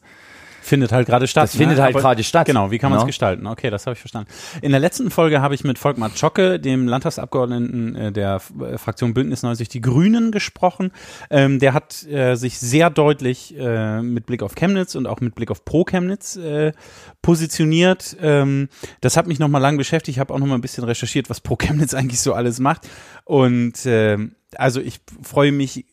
[0.68, 1.46] Findet halt gerade statt.
[1.46, 2.46] Das findet halt gerade statt.
[2.46, 3.08] Genau, wie kann man es Ja.
[3.08, 3.48] gestalten?
[3.48, 4.30] Okay, das habe ich verstanden.
[4.62, 9.14] In der letzten Folge habe ich mit Volkmar Zschocke, dem Landtagsabgeordneten äh, der äh, Fraktion
[9.14, 10.92] Bündnis 90 Die Grünen, gesprochen.
[11.30, 15.36] Ähm, der hat äh, sich sehr deutlich äh, mit Blick auf Chemnitz und auch mit
[15.36, 16.74] Blick auf Pro Chemnitz äh,
[17.22, 18.18] positioniert.
[18.22, 18.68] Ähm,
[19.02, 20.18] das hat mich nochmal lang beschäftigt.
[20.18, 22.90] Ich habe auch nochmal ein bisschen recherchiert, was Pro Chemnitz eigentlich so alles macht.
[23.24, 25.86] Und ähm, also ich freue mich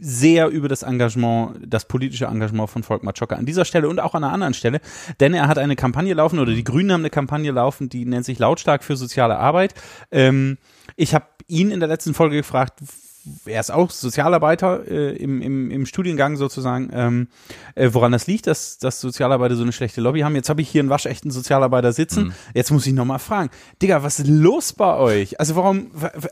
[0.00, 4.14] sehr über das Engagement, das politische Engagement von Volkmar Zschocke an dieser Stelle und auch
[4.14, 4.80] an einer anderen Stelle,
[5.20, 8.24] denn er hat eine Kampagne laufen oder die Grünen haben eine Kampagne laufen, die nennt
[8.24, 9.74] sich Lautstark für soziale Arbeit.
[10.10, 10.58] Ähm,
[10.96, 12.80] ich habe ihn in der letzten Folge gefragt,
[13.46, 17.28] er ist auch Sozialarbeiter äh, im, im, im Studiengang sozusagen, ähm,
[17.74, 20.34] äh, woran das liegt, dass, dass Sozialarbeiter so eine schlechte Lobby haben.
[20.34, 22.24] Jetzt habe ich hier einen waschechten Sozialarbeiter sitzen.
[22.24, 22.32] Mhm.
[22.54, 23.50] Jetzt muss ich nochmal fragen,
[23.82, 25.40] Digga, was ist los bei euch?
[25.40, 25.90] Also warum,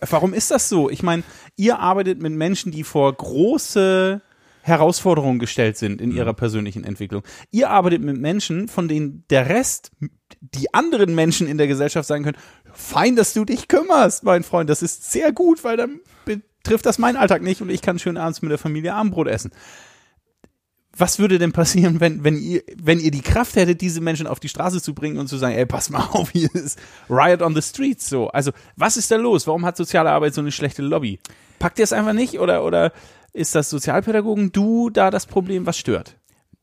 [0.09, 0.91] warum ist das so?
[0.91, 1.23] Ich meine,
[1.57, 4.21] ihr arbeitet mit Menschen, die vor große
[4.67, 7.23] Herausforderungen gestellt sind in ihrer persönlichen Entwicklung.
[7.53, 9.93] Ihr arbeitet mit Menschen, von denen der Rest,
[10.41, 12.37] die anderen Menschen in der Gesellschaft sagen können,
[12.73, 16.01] fein, dass du dich kümmerst, mein Freund, das ist sehr gut, weil dann
[16.67, 19.53] betrifft das meinen Alltag nicht und ich kann schön abends mit der Familie Abendbrot essen.
[20.99, 24.41] Was würde denn passieren, wenn, wenn ihr, wenn ihr die Kraft hättet, diese Menschen auf
[24.41, 27.55] die Straße zu bringen und zu sagen, ey, pass mal auf, hier ist Riot on
[27.55, 28.29] the Streets, so.
[28.29, 29.47] Also, was ist da los?
[29.47, 31.21] Warum hat soziale Arbeit so eine schlechte Lobby?
[31.61, 32.93] Packt ihr es einfach nicht oder, oder
[33.33, 36.17] ist das Sozialpädagogen du da das Problem, was stört?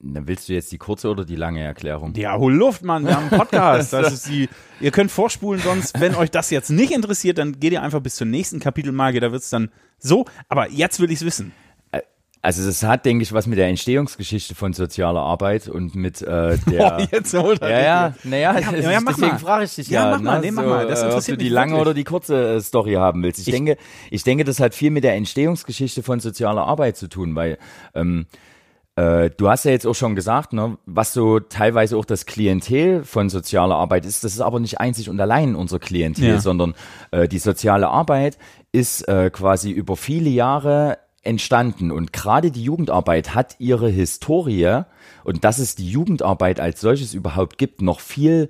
[0.06, 2.14] Dann willst du jetzt die kurze oder die lange Erklärung?
[2.16, 3.06] Ja, hol Luft, Mann.
[3.06, 3.94] Wir haben einen Podcast.
[3.94, 4.50] Das ist die,
[4.82, 8.16] ihr könnt vorspulen, sonst, wenn euch das jetzt nicht interessiert, dann geht ihr einfach bis
[8.16, 9.22] zur nächsten Kapitelmarke.
[9.22, 10.26] Da wird es dann so.
[10.50, 11.54] Aber jetzt will ich es wissen.
[12.42, 16.58] Also das hat, denke ich, was mit der Entstehungsgeschichte von sozialer Arbeit und mit äh,
[16.70, 16.98] der.
[17.00, 20.04] Oh, jetzt holt er ja, ja, naja, ja, ja, ja, deswegen frage ich dich ja.
[20.04, 20.86] Ja, mach mal, ne, nee, mach so, mal.
[20.86, 23.40] Das interessiert ob du die lange oder die kurze äh, Story haben willst.
[23.40, 23.78] Ich, ich, denke,
[24.12, 27.58] ich denke, das hat viel mit der Entstehungsgeschichte von sozialer Arbeit zu tun, weil
[27.96, 28.26] ähm,
[28.96, 33.04] äh, du hast ja jetzt auch schon gesagt, ne, was so teilweise auch das Klientel
[33.04, 34.24] von sozialer Arbeit ist.
[34.24, 36.40] Das ist aber nicht einzig und allein unser Klientel, ja.
[36.40, 36.76] sondern
[37.12, 38.38] äh, die soziale Arbeit
[38.72, 41.92] ist äh, quasi über viele Jahre entstanden.
[41.92, 44.84] Und gerade die Jugendarbeit hat ihre Historie
[45.24, 48.50] und dass es die Jugendarbeit als solches überhaupt gibt, noch viel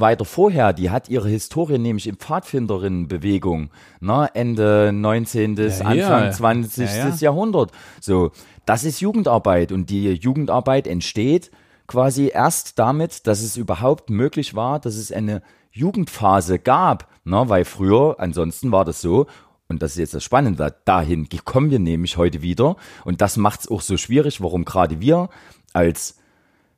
[0.00, 5.56] weiter vorher, die hat ihre Historie nämlich im Pfadfinderinnenbewegung, ne, Ende 19.
[5.56, 6.30] Ja, Anfang ja.
[6.30, 6.90] 20.
[6.90, 7.72] Ja, Jahrhundert.
[8.00, 8.32] So,
[8.66, 11.50] das ist Jugendarbeit und die Jugendarbeit entsteht
[11.86, 15.42] quasi erst damit, dass es überhaupt möglich war, dass es eine
[15.72, 19.26] Jugendphase gab, ne, weil früher, ansonsten war das so,
[19.68, 22.76] und das ist jetzt das Spannende, dahin kommen wir nämlich heute wieder.
[23.04, 25.30] Und das macht es auch so schwierig, warum gerade wir
[25.72, 26.16] als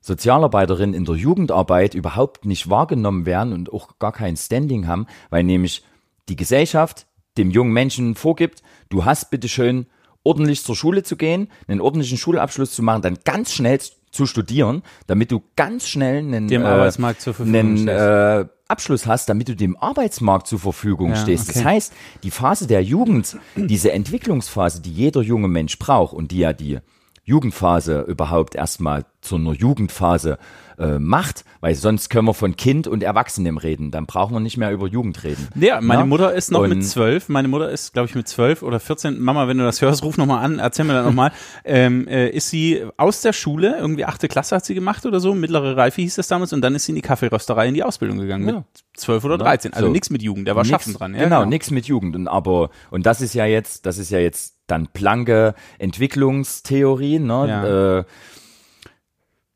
[0.03, 5.43] Sozialarbeiterin in der Jugendarbeit überhaupt nicht wahrgenommen werden und auch gar kein Standing haben, weil
[5.43, 5.85] nämlich
[6.29, 7.07] die Gesellschaft
[7.39, 9.87] dem jungen Menschen vorgibt, du hast bitteschön
[10.25, 13.79] ordentlich zur Schule zu gehen, einen ordentlichen Schulabschluss zu machen, dann ganz schnell
[14.11, 19.07] zu studieren, damit du ganz schnell einen, dem äh, Arbeitsmarkt zur Verfügung einen, äh, Abschluss
[19.07, 21.51] hast, damit du dem Arbeitsmarkt zur Verfügung ja, stehst.
[21.51, 21.59] Okay.
[21.59, 26.39] Das heißt, die Phase der Jugend, diese Entwicklungsphase, die jeder junge Mensch braucht und die
[26.39, 26.79] ja die
[27.25, 30.39] Jugendphase überhaupt erstmal zu einer Jugendphase
[30.79, 33.91] äh, macht, weil sonst können wir von Kind und Erwachsenem reden.
[33.91, 35.49] Dann brauchen wir nicht mehr über Jugend reden.
[35.55, 36.07] Ja, meine ja?
[36.07, 37.29] Mutter ist noch und mit zwölf.
[37.29, 39.21] Meine Mutter ist, glaube ich, mit zwölf oder vierzehn.
[39.21, 41.33] Mama, wenn du das hörst, ruf nochmal an, erzähl mir das nochmal.
[41.65, 45.35] ähm, äh, ist sie aus der Schule, irgendwie achte Klasse hat sie gemacht oder so,
[45.35, 48.19] mittlere Reife hieß das damals, und dann ist sie in die Kaffeerösterei in die Ausbildung
[48.19, 48.55] gegangen ja.
[48.55, 49.73] mit zwölf oder dreizehn.
[49.73, 49.93] Also so.
[49.93, 51.15] nichts mit Jugend, der war nix, schaffen dran.
[51.15, 51.49] Ja, genau, genau.
[51.49, 52.17] nichts mit Jugend.
[52.17, 58.07] Und aber, und das ist ja jetzt, das ist ja jetzt dann Planke Entwicklungstheorie, ne?
[58.07, 58.13] Äh,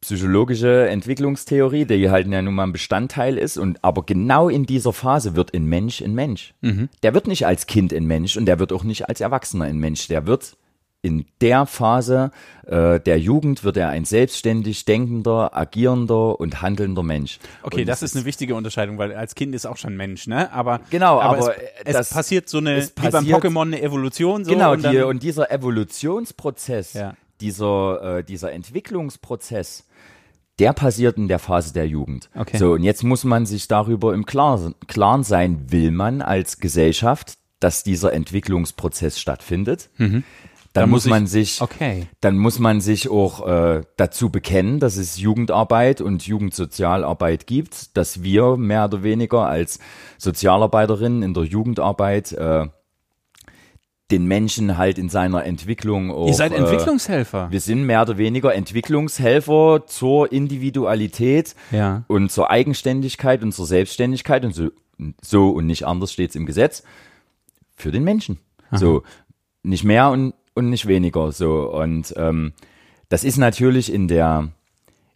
[0.07, 3.59] psychologische Entwicklungstheorie, die halt ja nun mal ein Bestandteil ist.
[3.59, 6.55] Und aber genau in dieser Phase wird ein Mensch ein Mensch.
[6.61, 6.89] Mhm.
[7.03, 9.79] Der wird nicht als Kind ein Mensch und der wird auch nicht als Erwachsener ein
[9.79, 10.07] Mensch.
[10.07, 10.57] Der wird
[11.03, 12.31] in der Phase
[12.67, 17.39] äh, der Jugend wird er ein selbstständig denkender, agierender und handelnder Mensch.
[17.63, 20.53] Okay, und das ist eine wichtige Unterscheidung, weil als Kind ist auch schon Mensch, ne?
[20.53, 24.45] Aber genau, aber, aber es, es passiert so eine wie beim Pokémon eine Evolution.
[24.45, 27.15] So, genau, und, die, und dieser Evolutionsprozess, ja.
[27.41, 29.87] Dieser äh, dieser Entwicklungsprozess,
[30.59, 32.31] der passiert in der Phase der Jugend.
[32.35, 32.57] Okay.
[32.57, 37.39] So, und jetzt muss man sich darüber im Klaren, Klaren sein, will man als Gesellschaft,
[37.61, 39.91] dass dieser Entwicklungsprozess stattfindet.
[39.97, 40.25] Mhm.
[40.73, 42.07] Dann, dann muss, muss man ich, sich, okay.
[42.21, 48.23] dann muss man sich auch äh, dazu bekennen, dass es Jugendarbeit und Jugendsozialarbeit gibt, dass
[48.23, 49.79] wir mehr oder weniger als
[50.19, 52.67] Sozialarbeiterinnen in der Jugendarbeit äh,
[54.11, 57.47] den Menschen halt in seiner Entwicklung auch, Ihr seid äh, Entwicklungshelfer.
[57.49, 62.05] Äh, wir sind mehr oder weniger Entwicklungshelfer zur Individualität ja.
[62.07, 64.71] und zur Eigenständigkeit und zur Selbstständigkeit und so,
[65.21, 66.85] so und nicht anders steht es im Gesetz
[67.75, 68.39] für den Menschen.
[68.71, 68.79] Aha.
[68.79, 69.03] So
[69.63, 72.53] nicht mehr und und nicht weniger so und ähm,
[73.09, 74.49] das ist natürlich in der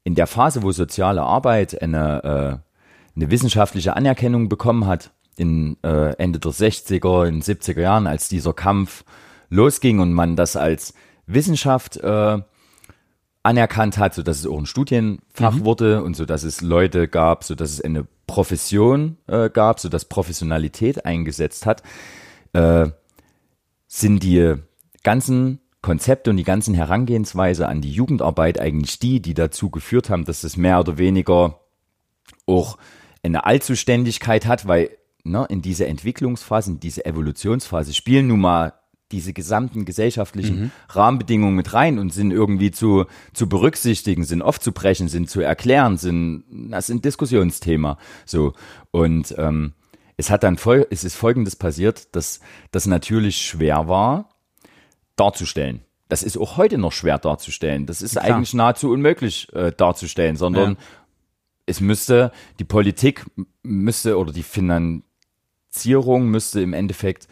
[0.02, 2.70] in der Phase, wo soziale Arbeit eine äh,
[3.16, 8.52] eine wissenschaftliche Anerkennung bekommen hat in äh, Ende der 60er, in 70er Jahren, als dieser
[8.52, 9.04] Kampf
[9.48, 10.92] losging und man das als
[11.26, 12.38] Wissenschaft äh,
[13.42, 15.64] anerkannt hat, so dass es auch ein Studienfach mhm.
[15.64, 19.88] wurde und so dass es Leute gab, so dass es eine Profession äh, gab, so
[19.88, 21.82] dass Professionalität eingesetzt hat,
[22.52, 22.90] äh,
[23.86, 24.56] sind die
[25.02, 30.26] ganzen Konzepte und die ganzen Herangehensweise an die Jugendarbeit eigentlich die, die dazu geführt haben,
[30.26, 31.60] dass es mehr oder weniger
[32.44, 32.76] auch
[33.22, 34.90] eine Allzuständigkeit hat, weil
[35.24, 38.74] ne, in dieser Entwicklungsphase, in dieser Evolutionsphase spielen nun mal
[39.12, 45.28] diese gesamten gesellschaftlichen Rahmenbedingungen mit rein und sind irgendwie zu, zu berücksichtigen, sind aufzubrechen, sind
[45.28, 47.98] zu erklären, sind, das sind Diskussionsthema.
[48.24, 48.52] So.
[48.92, 49.72] Und ähm,
[50.16, 52.38] es hat dann voll, es ist folgendes passiert, dass
[52.70, 54.28] das natürlich schwer war,
[55.16, 55.80] darzustellen.
[56.08, 57.86] Das ist auch heute noch schwer darzustellen.
[57.86, 58.24] Das ist Klar.
[58.24, 60.78] eigentlich nahezu unmöglich äh, darzustellen, sondern Ja.
[61.66, 63.26] es müsste, die Politik
[63.62, 64.42] müsste oder die
[65.70, 67.28] Finanzierung müsste im Endeffekt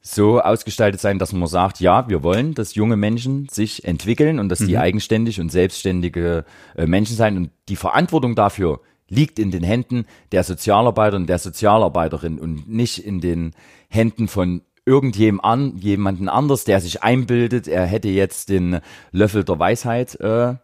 [0.00, 4.48] so ausgestaltet sein, dass man sagt, ja, wir wollen, dass junge Menschen sich entwickeln und
[4.48, 6.44] dass die eigenständig und selbstständige
[6.76, 7.36] äh, Menschen sein.
[7.36, 12.98] Und die Verantwortung dafür liegt in den Händen der Sozialarbeiter und der Sozialarbeiterin und nicht
[12.98, 13.52] in den
[13.88, 18.80] Händen von irgendjemandem an, jemanden anders, der sich einbildet, er hätte jetzt den
[19.12, 20.54] Löffel der Weisheit äh,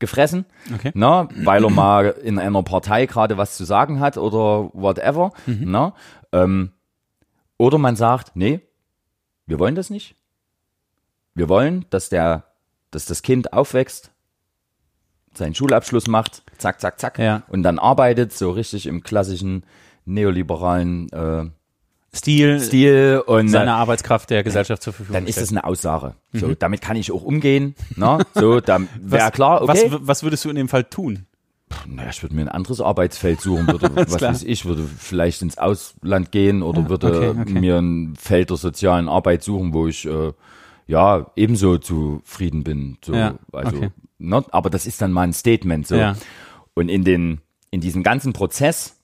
[0.00, 0.90] gefressen, Okay.
[0.94, 5.32] na, weil er mal in einer Partei gerade was zu sagen hat oder whatever.
[5.46, 5.94] Na,
[6.32, 6.72] ähm,
[7.58, 8.60] oder man sagt, nee,
[9.46, 10.16] wir wollen das nicht.
[11.34, 12.44] Wir wollen, dass der,
[12.90, 14.10] dass das Kind aufwächst,
[15.34, 17.42] seinen Schulabschluss macht, zack, zack, zack, Ja.
[17.48, 19.64] und dann arbeitet, so richtig im klassischen
[20.04, 21.50] neoliberalen äh,
[22.12, 26.14] Stil, Stil und seine Arbeitskraft der Gesellschaft zur Verfügung dann ist das eine Aussage.
[26.32, 27.76] So, damit kann ich auch umgehen.
[27.94, 29.90] Na, so, dann wäre klar, okay.
[29.90, 31.26] was, was würdest du in dem Fall tun?
[31.86, 34.32] Naja, ich würde mir ein anderes Arbeitsfeld suchen, würde, was klar.
[34.32, 37.60] weiß ich, würde vielleicht ins Ausland gehen oder würde okay, okay.
[37.60, 40.32] mir ein Feld der sozialen Arbeit suchen, wo ich äh,
[40.88, 42.98] ja ebenso zufrieden bin.
[43.04, 43.90] So, Ja, also, okay.
[44.18, 45.86] ne, aber das ist dann mal ein Statement.
[45.86, 45.94] So.
[45.94, 46.16] Ja.
[46.74, 48.96] Und in den in diesem ganzen Prozess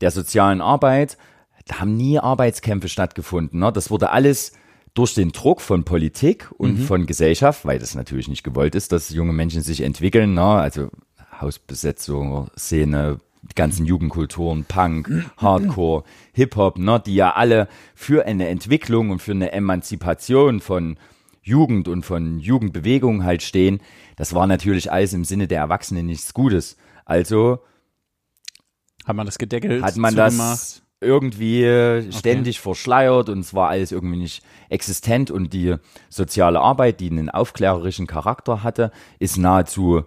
[0.00, 1.18] der sozialen Arbeit,
[1.66, 3.60] da haben nie Arbeitskämpfe stattgefunden.
[3.60, 3.72] Ne?
[3.72, 4.52] Das wurde alles
[4.94, 6.84] durch den Druck von Politik und Mhm.
[6.84, 10.34] von Gesellschaft, weil das natürlich nicht gewollt ist, dass junge Menschen sich entwickeln.
[10.34, 10.42] Ne?
[10.42, 10.90] Also
[11.40, 17.02] Hausbesetzung, Szene, die ganzen Jugendkulturen, Punk, Hardcore, Hip-Hop, ne?
[17.04, 20.96] die ja alle für eine Entwicklung und für eine Emanzipation von
[21.42, 23.80] Jugend und von Jugendbewegung halt stehen.
[24.16, 26.76] Das war natürlich alles im Sinne der Erwachsenen nichts Gutes.
[27.04, 27.58] Also
[29.04, 29.82] Hat man das gedeckelt?
[29.82, 35.76] hat man das irgendwie ständig verschleiert und es war alles irgendwie nicht existent und die
[36.08, 40.04] soziale Arbeit, die einen aufklärerischen Charakter hatte, ist nahezu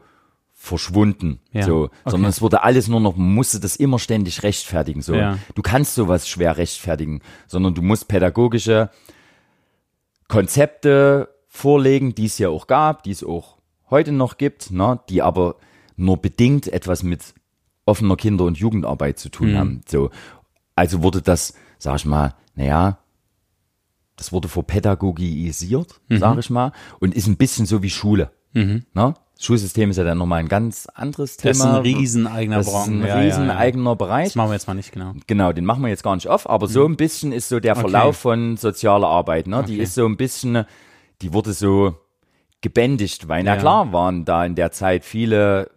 [0.53, 1.39] verschwunden.
[1.51, 1.95] Ja, So, okay.
[2.05, 5.01] sondern es wurde alles nur noch, man musste das immer ständig rechtfertigen.
[5.01, 5.37] So, Ja.
[5.53, 8.89] du kannst sowas schwer rechtfertigen, sondern du musst pädagogische
[10.27, 13.57] Konzepte vorlegen, die es ja auch gab, die es auch
[13.89, 15.55] heute noch gibt, ne, die aber
[15.95, 17.33] nur bedingt etwas mit
[17.85, 19.81] offener Kinder- und Jugendarbeit zu tun haben.
[19.87, 20.09] So,
[20.75, 22.99] also wurde das, sag ich mal, naja,
[24.17, 28.31] das wurde verpädagogisiert, sag ich mal, und ist ein bisschen so wie Schule.
[28.53, 28.83] Ne?
[28.93, 31.49] Das Schulsystem ist ja dann nochmal ein ganz anderes Thema.
[31.49, 33.57] Das ist ein riesen eigener Das ist ein riesen ja, ja.
[33.57, 34.27] eigener Bereich.
[34.27, 35.11] Das machen wir jetzt mal nicht, genau.
[35.27, 37.75] Genau, den machen wir jetzt gar nicht auf, aber so ein bisschen ist so der
[37.75, 39.63] Verlauf von sozialer Arbeit, ne?
[39.67, 39.83] Die Okay.
[39.83, 40.63] ist so ein bisschen,
[41.21, 41.95] die wurde so
[42.61, 43.59] gebändigt, weil, na Ja.
[43.59, 45.69] klar, waren da in der Zeit viele,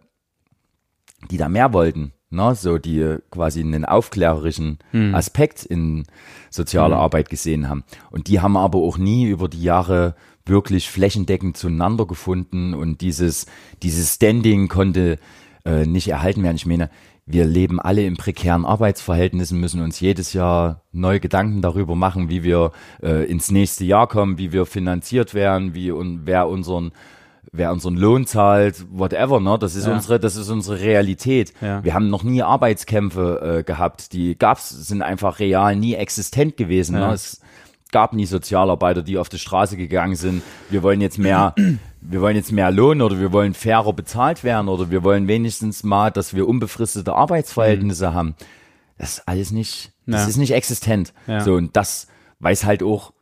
[1.29, 2.55] die da mehr wollten, ne?
[2.55, 5.15] So, die quasi einen aufklärerischen Hm.
[5.15, 6.05] Aspekt in
[6.49, 7.83] sozialer Arbeit gesehen haben.
[8.11, 10.15] Und die haben aber auch nie über die Jahre
[10.45, 13.45] wirklich flächendeckend zueinander gefunden und dieses,
[13.83, 15.19] dieses Standing konnte
[15.65, 16.55] äh, nicht erhalten werden.
[16.55, 16.89] Ich meine,
[17.31, 22.43] wir leben alle in prekären Arbeitsverhältnissen, müssen uns jedes Jahr neue Gedanken darüber machen, wie
[22.43, 22.71] wir
[23.03, 26.91] äh, ins nächste Jahr kommen, wie wir finanziert werden, wie und wer unseren
[27.51, 29.57] wer unseren Lohn zahlt, whatever, ne?
[29.59, 29.93] Das ist Ja.
[29.93, 31.53] unsere, das ist unsere Realität.
[31.61, 31.83] Ja.
[31.83, 36.95] Wir haben noch nie Arbeitskämpfe äh, gehabt, die gab's, sind einfach real nie existent gewesen.
[36.95, 37.07] Ja.
[37.07, 37.13] Ne?
[37.13, 37.41] Es
[37.91, 40.43] gab nie Sozialarbeiter, die auf die Straße gegangen sind.
[40.69, 41.55] Wir wollen jetzt mehr,
[42.01, 45.83] wir wollen jetzt mehr Lohn oder wir wollen fairer bezahlt werden oder wir wollen wenigstens
[45.83, 48.35] mal, dass wir unbefristete Arbeitsverhältnisse haben.
[48.99, 51.13] Das ist alles nicht, das ist nicht existent.
[51.45, 52.07] So und das
[52.41, 53.13] weiß halt auch,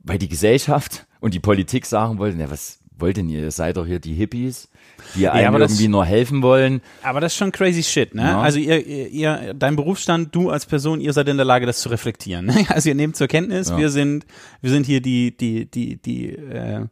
[0.00, 3.40] weil die Gesellschaft und die Politik sagen wollten, ja was wollt denn ihr?
[3.40, 4.68] Ihr seid doch hier die Hippies,
[5.14, 6.80] die einem aber das- irgendwie nur helfen wollen.
[7.02, 8.22] Aber das ist schon crazy shit, ne?
[8.22, 8.40] Ja.
[8.40, 11.80] Also ihr, ihr, ihr, dein Berufsstand, du als Person, ihr seid in der Lage, das
[11.80, 12.46] zu reflektieren.
[12.46, 12.64] Ne?
[12.68, 13.76] Also ihr nehmt zur Kenntnis, Ja.
[13.78, 14.24] wir sind,
[14.60, 16.86] wir sind hier die, die, die, die äh,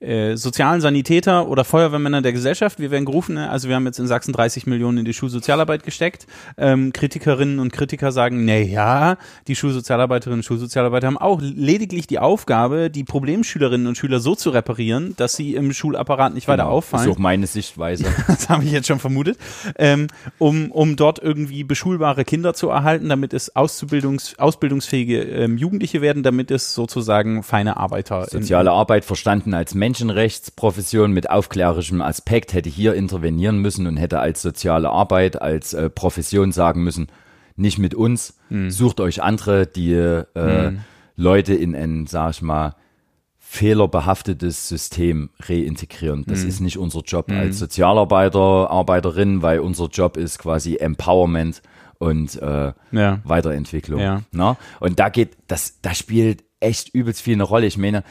[0.00, 2.78] äh, sozialen Sanitäter oder Feuerwehrmänner der Gesellschaft.
[2.80, 3.48] Wir werden gerufen, ne?
[3.50, 6.26] also wir haben jetzt in Sachsen 30 Millionen in die Schulsozialarbeit gesteckt.
[6.58, 12.18] Ähm, Kritikerinnen und Kritiker sagen, na ja, die Schulsozialarbeiterinnen und Schulsozialarbeiter haben auch lediglich die
[12.18, 16.76] Aufgabe, die Problemschülerinnen und Schüler so zu reparieren, dass sie im Schulapparat nicht weiter Genau.
[16.76, 18.04] auffallen Ist auch meine Sichtweise.
[18.26, 19.38] das habe ich jetzt schon vermutet,
[19.78, 26.00] ähm, um, um dort irgendwie beschulbare Kinder zu erhalten, damit es Auszubildungs, ausbildungsfähige ähm, Jugendliche
[26.00, 32.68] werden, damit es sozusagen feine Arbeiter Soziale Arbeit verstanden als Menschenrechtsprofession mit aufklärerischem Aspekt hätte
[32.68, 37.06] hier intervenieren müssen und hätte als soziale Arbeit, als äh, Profession sagen müssen,
[37.56, 38.70] nicht mit uns, Hm.
[38.70, 40.72] sucht euch andere, die äh,
[41.16, 42.74] Leute in ein, sag ich mal,
[43.38, 46.24] fehlerbehaftetes System reintegrieren.
[46.26, 46.48] Das Mhm.
[46.48, 51.62] ist nicht unser Job als Sozialarbeiter, Arbeiterin, weil unser Job ist quasi Empowerment
[51.98, 53.20] und äh, Ja.
[53.24, 54.00] Weiterentwicklung.
[54.00, 54.22] Ja.
[54.32, 54.56] Ne?
[54.80, 57.66] Und da geht, das, da spielt echt übelst viel eine Rolle.
[57.66, 58.02] Ich meine,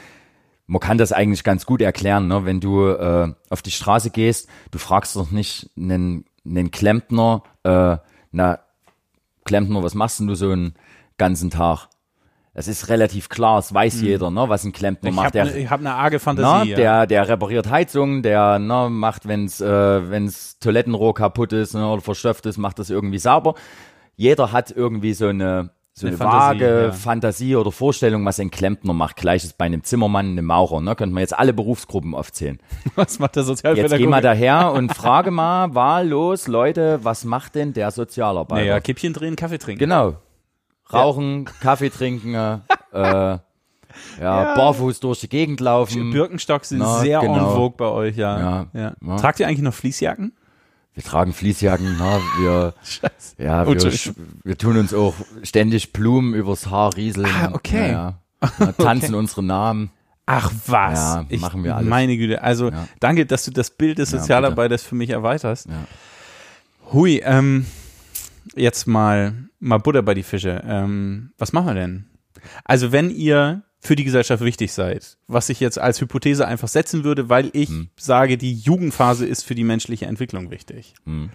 [0.66, 2.44] man kann das eigentlich ganz gut erklären, ne?
[2.44, 7.96] wenn du äh, auf die Straße gehst, du fragst doch nicht einen, einen Klempner, äh,
[8.32, 8.58] na,
[9.44, 10.74] Klempner, was machst denn du so einen
[11.18, 11.88] ganzen Tag?
[12.52, 15.26] Das ist relativ klar, es weiß jeder, ne, was ein Klempner Ich macht.
[15.26, 16.70] habe Der, ne, hab eine arge na, Fantasie.
[16.70, 16.76] ja.
[16.76, 22.00] der, der repariert Heizungen, der na, macht, wenn's äh, wenn's Toilettenrohr kaputt ist ne, oder
[22.00, 23.54] verstopft ist, macht das irgendwie sauber.
[24.16, 26.92] Jeder hat irgendwie so eine so Eine eine, Fantasie, vage ja.
[26.92, 29.16] Fantasie oder Vorstellung, was ein Klempner macht.
[29.16, 30.82] Gleiches bei einem Zimmermann, einem Maurer.
[30.82, 30.94] Ne?
[30.94, 32.58] Könnte man jetzt alle Berufsgruppen aufzählen.
[32.96, 33.98] Was macht der Jetzt Sozialpädagoge?
[33.98, 38.60] geh mal daher und frage mal wahllos, Leute, was macht denn der Sozialarbeiter?
[38.60, 39.78] Naja, Kippchen drehen, Kaffee trinken.
[39.78, 40.16] Genau.
[40.92, 42.58] Rauchen, Kaffee trinken, äh,
[42.92, 43.38] ja,
[44.20, 46.10] barfuß durch die Gegend laufen.
[46.10, 47.34] Birkenstocks sind Na, sehr genau.
[47.34, 48.38] en vogue bei euch, ja.
[48.38, 48.92] Ja, ja.
[49.00, 49.16] ja.
[49.16, 50.32] Tragt ihr eigentlich noch Fließjacken?
[50.96, 53.34] Wir tragen Fließjacken, na, wir, Scheiße.
[53.38, 53.92] ja, wir,
[54.44, 57.26] wir tun uns auch ständig Blumen übers Haar rieseln.
[57.26, 57.92] Ah, okay.
[57.92, 58.72] Ja, ja.
[58.78, 59.90] Tanzen unsere Namen.
[60.24, 60.98] Ach was.
[60.98, 61.88] Ja, ich, machen wir alles.
[61.88, 62.42] Meine Güte.
[62.42, 62.88] Also Ja.
[62.98, 65.68] danke, dass du das Bild des Sozialarbeiters für mich erweiterst.
[66.92, 67.66] Hui, ähm,
[68.56, 70.62] jetzt mal, mal Butter bei die Fische.
[70.66, 72.06] Ähm, was machen wir denn?
[72.64, 77.04] Also wenn ihr für die Gesellschaft wichtig seid, was ich jetzt als Hypothese einfach setzen
[77.04, 77.88] würde, weil ich Hm.
[77.96, 80.94] sage, die Jugendphase ist für die menschliche Entwicklung wichtig.
[81.04, 81.30] Hm.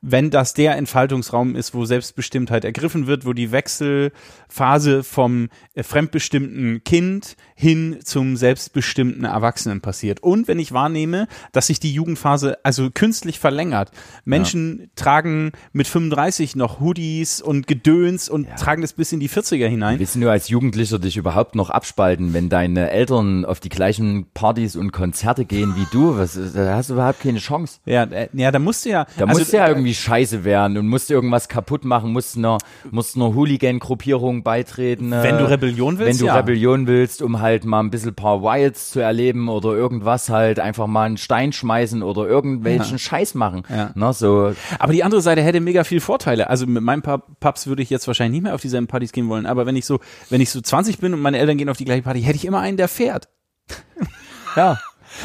[0.00, 6.84] Wenn das der Entfaltungsraum ist, wo Selbstbestimmtheit ergriffen wird, wo die Wechselphase vom äh, fremdbestimmten
[6.84, 10.22] Kind hin zum selbstbestimmten Erwachsenen passiert.
[10.22, 13.90] Und wenn ich wahrnehme, dass sich die Jugendphase also künstlich verlängert.
[14.24, 19.66] Menschen tragen mit 35 noch Hoodies und Gedöns und tragen das bis in die 40er
[19.66, 19.98] hinein.
[19.98, 24.26] Willst du nur als Jugendlicher dich überhaupt noch abspalten, wenn deine Eltern auf die gleichen
[24.34, 26.16] Partys und Konzerte gehen wie du?
[26.16, 27.80] Was, da hast du überhaupt keine Chance.
[27.86, 29.04] Ja, äh, ja, da musst du ja.
[29.16, 32.58] Da also, musst du ja irgendwie scheiße werden und musst irgendwas kaputt machen, musst einer,
[32.92, 35.10] musst einer Hooligan-Gruppierung beitreten.
[35.12, 36.36] äh, Wenn du Rebellion willst, Wenn du ja.
[36.36, 40.86] Rebellion willst, um halt mal ein bisschen paar Wilds zu erleben oder irgendwas halt, einfach
[40.86, 43.62] mal einen Stein schmeißen oder irgendwelchen Scheiß machen.
[43.68, 43.90] Ja.
[43.94, 46.50] Na, so, Aber die andere Seite hätte mega viel Vorteile.
[46.50, 49.28] Also mit meinen Pub Pubs würde ich jetzt wahrscheinlich nicht mehr auf dieselben Partys gehen
[49.28, 49.46] wollen.
[49.46, 51.84] Aber wenn ich so, wenn ich so 20 bin und meine Eltern gehen auf die
[51.84, 53.28] gleiche Party, hätte ich immer einen, der fährt.
[54.56, 54.78] ja.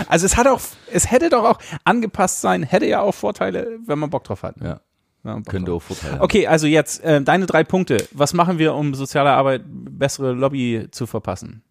[0.08, 0.60] Also es hat auch,
[0.92, 4.56] es hätte doch auch angepasst sein, hätte ja auch Vorteile, wenn man Bock drauf hat.
[4.62, 4.80] Ja,
[5.24, 6.22] Bock könnte auch Vorteile.
[6.22, 8.08] Okay, also jetzt äh, deine drei Punkte.
[8.12, 11.64] Was machen wir, um soziale Arbeit bessere Lobby zu verpassen?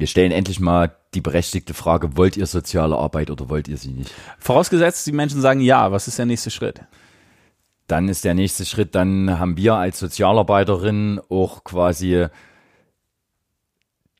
[0.00, 3.90] Wir stellen endlich mal die berechtigte Frage, wollt ihr soziale Arbeit oder wollt ihr sie
[3.90, 4.10] nicht?
[4.38, 6.80] Vorausgesetzt, die Menschen sagen ja, was ist der nächste Schritt?
[7.86, 12.28] Dann ist der nächste Schritt, dann haben wir als Sozialarbeiterin auch quasi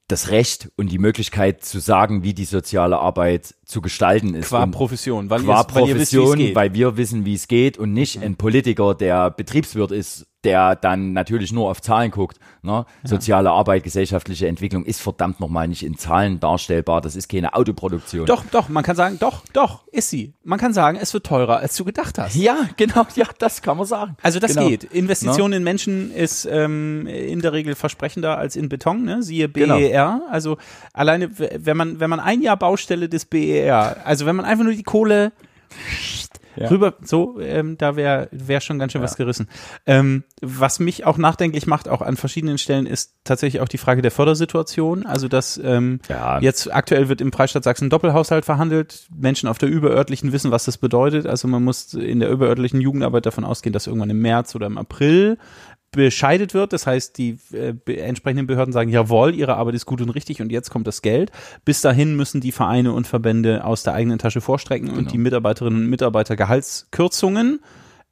[0.06, 4.48] das Recht und die Möglichkeit zu sagen, wie die soziale Arbeit zu gestalten ist.
[4.48, 7.48] Qua und Profession, weil, qua ihr, weil ihr wisst, Profession, weil wir wissen, wie es
[7.48, 12.38] geht und nicht ein Politiker, der Betriebswirt ist, der dann natürlich nur auf Zahlen guckt.
[12.62, 12.86] Ne?
[13.04, 17.00] Soziale Arbeit, gesellschaftliche Entwicklung ist verdammt nochmal nicht in Zahlen darstellbar.
[17.00, 18.26] Das ist keine Autoproduktion.
[18.26, 20.34] Doch, doch, man kann sagen, doch, doch, ist sie.
[20.42, 22.34] Man kann sagen, es wird teurer, als du gedacht hast.
[22.34, 24.16] Ja, genau, ja, das kann man sagen.
[24.22, 24.68] Also das genau.
[24.68, 24.84] geht.
[24.84, 29.22] Investition in Menschen ist ähm, in der Regel versprechender als in Beton, ne?
[29.22, 29.76] Siehe Genau.
[29.78, 30.22] BER.
[30.30, 30.56] Also
[30.92, 34.72] alleine, wenn man, wenn man ein Jahr Baustelle des BER, also wenn man einfach nur
[34.72, 35.32] die Kohle
[36.56, 36.68] Ja.
[36.68, 39.48] rüber, so, ähm, da wäre wär schon ganz schön was gerissen.
[39.86, 44.02] Ähm, was mich auch nachdenklich macht, auch an verschiedenen Stellen, ist tatsächlich auch die Frage
[44.02, 45.06] der Fördersituation.
[45.06, 46.40] Also dass ähm, Ja.
[46.40, 49.06] jetzt aktuell wird im Freistaat Sachsen Doppelhaushalt verhandelt.
[49.14, 51.26] Menschen auf der überörtlichen wissen, was das bedeutet.
[51.26, 54.78] Also man muss in der überörtlichen Jugendarbeit davon ausgehen, dass irgendwann im März oder im
[54.78, 55.38] April
[55.92, 56.72] bescheidet wird.
[56.72, 60.52] Das heißt, die äh, entsprechenden Behörden sagen, jawohl, ihre Arbeit ist gut und richtig und
[60.52, 61.32] jetzt kommt das Geld.
[61.64, 65.84] Bis dahin müssen die Vereine und Verbände aus der eigenen Tasche vorstrecken und die Mitarbeiterinnen
[65.84, 67.60] und Mitarbeiter Gehaltskürzungen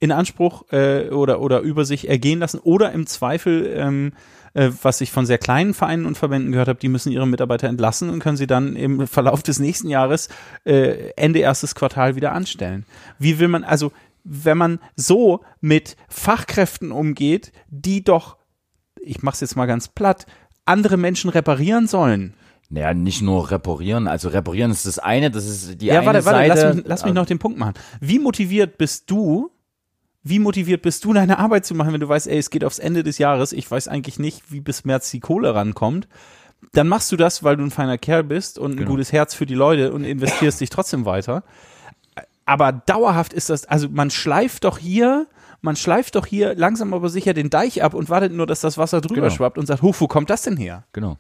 [0.01, 4.13] in Anspruch äh, oder, oder über sich ergehen lassen oder im Zweifel, ähm,
[4.55, 7.69] äh, was ich von sehr kleinen Vereinen und Verbänden gehört habe, die müssen ihre Mitarbeiter
[7.69, 10.29] entlassen und können sie dann im Verlauf des nächsten Jahres
[10.65, 12.85] äh, Ende erstes Quartal wieder anstellen.
[13.19, 13.93] Wie will man, also
[14.31, 18.37] wenn man so mit Fachkräften umgeht, die doch,
[19.01, 20.27] ich mach's jetzt mal ganz platt,
[20.65, 22.35] andere Menschen reparieren sollen.
[22.69, 24.07] Naja, nicht nur reparieren.
[24.07, 26.67] Also reparieren ist das eine, das ist die Ja, eine warte, warte, Seite.
[26.67, 27.73] lass mich, lass mich noch den Punkt machen.
[28.01, 29.51] Wie motiviert bist du,
[30.23, 32.79] wie motiviert bist du, deine Arbeit zu machen, wenn du weißt, ey, es geht aufs
[32.79, 36.07] Ende des Jahres, ich weiß eigentlich nicht, wie bis März die Kohle rankommt.
[36.73, 38.91] Dann machst du das, weil du ein feiner Kerl bist und ein Genau.
[38.91, 41.45] gutes Herz für die Leute und investierst dich trotzdem weiter.
[42.49, 45.27] Aber dauerhaft ist das, also man schleift doch hier
[45.61, 48.79] man schleift doch hier langsam aber sicher den Deich ab und wartet nur, dass das
[48.79, 49.35] Wasser drüber Genau.
[49.35, 50.85] schwappt und sagt, huch, wo kommt das denn her?
[50.93, 51.19] Genau.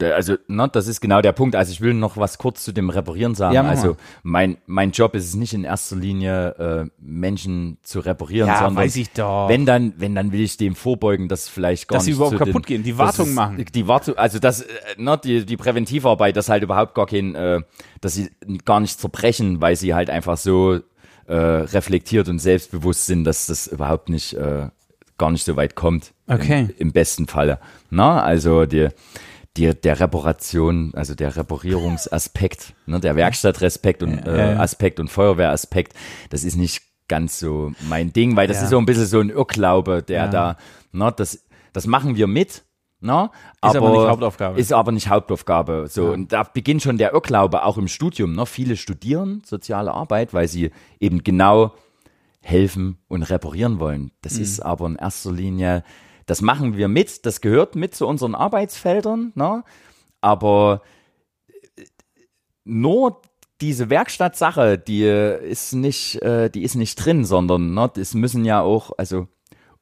[0.00, 1.56] Also, ne, das ist genau der Punkt.
[1.56, 3.54] Also ich will noch was kurz zu dem Reparieren sagen.
[3.56, 6.50] Ja, also mein, mein Job ist es nicht in erster Linie,
[6.86, 9.48] äh, Menschen zu reparieren, Ja, sondern weiß ich doch.
[9.48, 12.38] wenn dann, wenn dann will ich dem vorbeugen, dass vielleicht gar Dass sie nicht überhaupt
[12.38, 13.64] zu kaputt den, gehen, die Wartung ist- machen.
[13.74, 14.66] Die Wartung, also das, äh,
[14.98, 17.60] ne, die, die Präventivarbeit, dass halt überhaupt gar kein, äh,
[18.00, 18.30] dass sie
[18.64, 20.78] gar nicht zerbrechen, weil sie halt einfach so
[21.26, 24.68] äh, reflektiert und selbstbewusst sind, dass das überhaupt nicht, äh,
[25.18, 26.12] gar nicht so weit kommt.
[26.28, 26.60] Okay.
[26.60, 27.58] Im, im besten Falle.
[27.90, 28.88] Na, also die,
[29.58, 34.60] die, der Reparation, also der Reparierungsaspekt, ne, der Werkstattrespekt und Ja, äh, ja.
[34.60, 35.94] Aspekt und Feuerwehraspekt,
[36.30, 38.64] das ist nicht ganz so mein Ding, weil das Ja.
[38.64, 40.28] ist so ein bisschen so ein Irrglaube, der Ja.
[40.28, 40.56] da,
[40.92, 42.64] ne, das, das machen wir mit,
[43.00, 43.30] ne,
[43.64, 44.60] Ist aber nicht Hauptaufgabe.
[44.60, 45.86] Ist aber nicht Hauptaufgabe.
[45.88, 50.34] So, und da beginnt schon der Irrglaube, auch im Studium, ne, viele studieren soziale Arbeit,
[50.34, 51.72] weil sie eben genau
[52.40, 54.10] helfen und reparieren wollen.
[54.22, 54.42] Das Mhm.
[54.42, 55.82] ist aber in erster Linie,
[56.28, 59.64] das machen wir mit, das gehört mit zu unseren Arbeitsfeldern, ne?
[60.20, 60.82] aber
[61.76, 61.84] äh,
[62.64, 63.22] nur
[63.60, 68.60] diese Werkstattsache, die ist nicht, äh, die ist nicht drin, sondern ne, es müssen ja
[68.60, 69.26] auch, also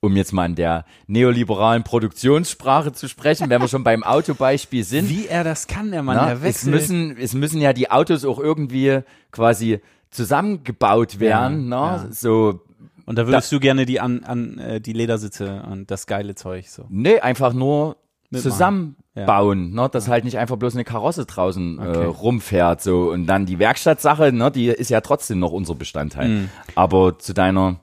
[0.01, 5.09] um jetzt mal in der neoliberalen Produktionssprache zu sprechen, wenn wir schon beim Autobeispiel sind,
[5.11, 6.75] Wie er das kann, der Mann, na, der es wechselt.
[6.75, 9.01] müssen, es müssen ja die Autos auch irgendwie
[9.33, 9.81] quasi
[10.11, 12.05] zusammengebaut werden, Ja, ne?
[12.05, 12.13] ja.
[12.13, 12.61] so
[13.07, 16.69] und da würdest du gerne die an, an äh, die Ledersitze und das geile Zeug
[16.69, 16.85] so.
[16.91, 17.97] Nee, einfach nur
[18.31, 18.51] Mitmachen.
[19.15, 19.89] zusammenbauen, ne?
[19.91, 22.03] dass halt nicht einfach bloß eine Karosse draußen Okay.
[22.03, 26.29] äh, rumfährt so und dann die Werkstattsache, ne, die ist ja trotzdem noch unser Bestandteil.
[26.29, 26.49] Mhm.
[26.75, 27.77] Aber zu deiner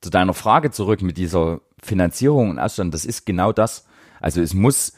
[0.00, 3.86] zu deiner Frage zurück mit dieser Finanzierung und Ausstand, das ist genau das.
[4.20, 4.94] Also es muss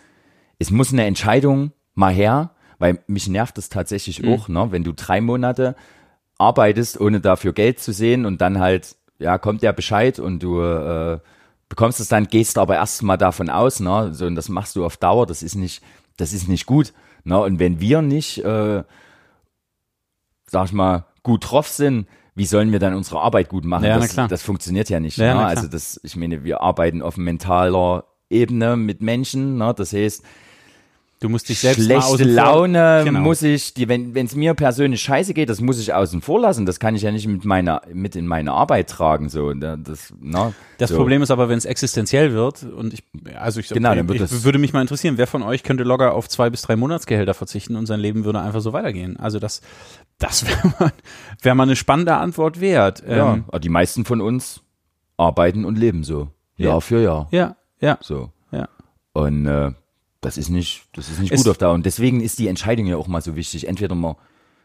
[0.58, 4.32] es muss eine Entscheidung mal her, weil mich nervt das tatsächlich Mhm.
[4.32, 5.74] auch, ne, wenn du drei Monate
[6.38, 10.60] arbeitest, ohne dafür Geld zu sehen und dann halt, ja, kommt der Bescheid und du
[10.60, 11.18] äh,
[11.68, 14.96] bekommst es dann, gehst aber erstmal davon aus, ne, so, und das machst du auf
[14.96, 15.82] Dauer, das ist nicht,
[16.16, 16.92] das ist nicht gut,
[17.24, 18.84] ne, und wenn wir nicht, äh,
[20.46, 23.84] sag ich mal, gut drauf sind, wie sollen wir dann unsere Arbeit gut machen?
[23.84, 24.28] Ja, das, klar.
[24.28, 25.16] das funktioniert ja nicht.
[25.16, 25.46] Ja, ne?
[25.46, 29.72] Also das, ich meine, wir arbeiten auf mentaler Ebene mit Menschen, ne?
[29.74, 30.22] das heißt,
[31.18, 33.20] Du musst dich selbst schlechte Laune Genau.
[33.20, 36.66] muss ich, die, wenn es mir persönlich scheiße geht, das muss ich außen vor lassen.
[36.66, 39.30] Das kann ich ja nicht mit meiner mit in meine Arbeit tragen.
[39.30, 40.96] So, das, ne, Das so.
[40.96, 43.02] Problem ist aber, wenn es existenziell wird und ich,
[43.34, 46.12] also ich, Genau, dann wird ich würde mich mal interessieren, wer von euch könnte locker
[46.12, 49.16] auf zwei bis drei Monatsgehälter verzichten und sein Leben würde einfach so weitergehen.
[49.18, 49.62] Also das,
[50.18, 50.92] das wäre mal,
[51.40, 53.02] wär mal eine spannende Antwort wert.
[53.08, 54.60] Ja, Ähm, die meisten von uns
[55.16, 56.28] arbeiten und leben so.
[56.58, 56.80] Jahr Ja.
[56.80, 57.28] für Jahr.
[57.30, 58.30] ja, ja, So.
[58.52, 58.68] ja.
[59.14, 59.72] Und äh,
[60.26, 61.74] das ist nicht, das ist nicht Es- gut auf Dauer.
[61.74, 63.68] Und deswegen ist die Entscheidung ja auch mal so wichtig.
[63.68, 64.16] Entweder wir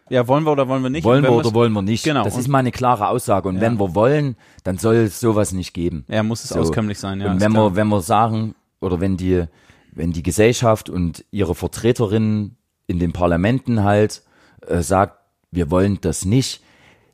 [0.09, 1.03] Ja, wollen wir oder wollen wir nicht?
[1.03, 2.03] wollen wir oder wollen wir nicht.
[2.03, 2.23] Genau.
[2.23, 3.47] Das ist mal eine klare Aussage.
[3.47, 3.61] Und Ja.
[3.61, 6.03] wenn wir wollen, dann soll es sowas nicht geben.
[6.07, 6.59] Ja, muss es So.
[6.59, 7.29] auskömmlich sein, ja.
[7.31, 9.45] und ist wenn wir, wenn wir sagen, oder wenn die,
[9.93, 12.57] wenn die Gesellschaft und ihre Vertreterinnen
[12.87, 14.23] in den Parlamenten halt
[14.67, 15.17] äh, sagt,
[15.51, 16.61] wir wollen das nicht,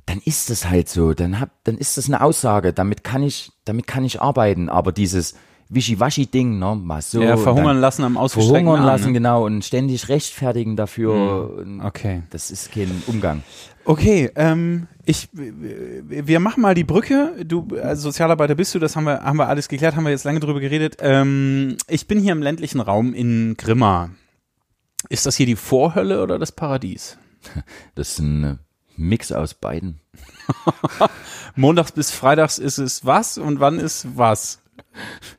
[0.06, 1.14] dann ist es halt so.
[1.14, 2.72] Dann hab, dann ist das eine Aussage.
[2.72, 4.70] Damit kann ich, damit kann ich arbeiten.
[4.70, 5.36] Aber dieses
[5.70, 7.22] Wischiwaschi-Ding, ne, mal so.
[7.22, 9.14] ja, verhungern lassen am ausgestreckten verhungern Arm, lassen, ne?
[9.14, 11.52] genau, und ständig rechtfertigen dafür.
[11.58, 12.24] Und Okay.
[12.30, 13.44] Das ist kein Umgang.
[13.84, 17.46] Okay, ähm, ich, wir machen mal die Brücke.
[17.46, 20.26] Du, als Sozialarbeiter bist du, das haben wir, haben wir alles geklärt, haben wir jetzt
[20.26, 20.98] lange drüber geredet.
[21.00, 24.10] Ähm, ich bin hier im ländlichen Raum in Grimma.
[25.10, 27.18] Ist das hier die Vorhölle oder das Paradies?
[27.96, 28.56] Das ist ein äh,
[28.98, 30.02] Mix aus beiden.
[31.56, 34.60] Montags bis Freitags ist es was und wann ist was?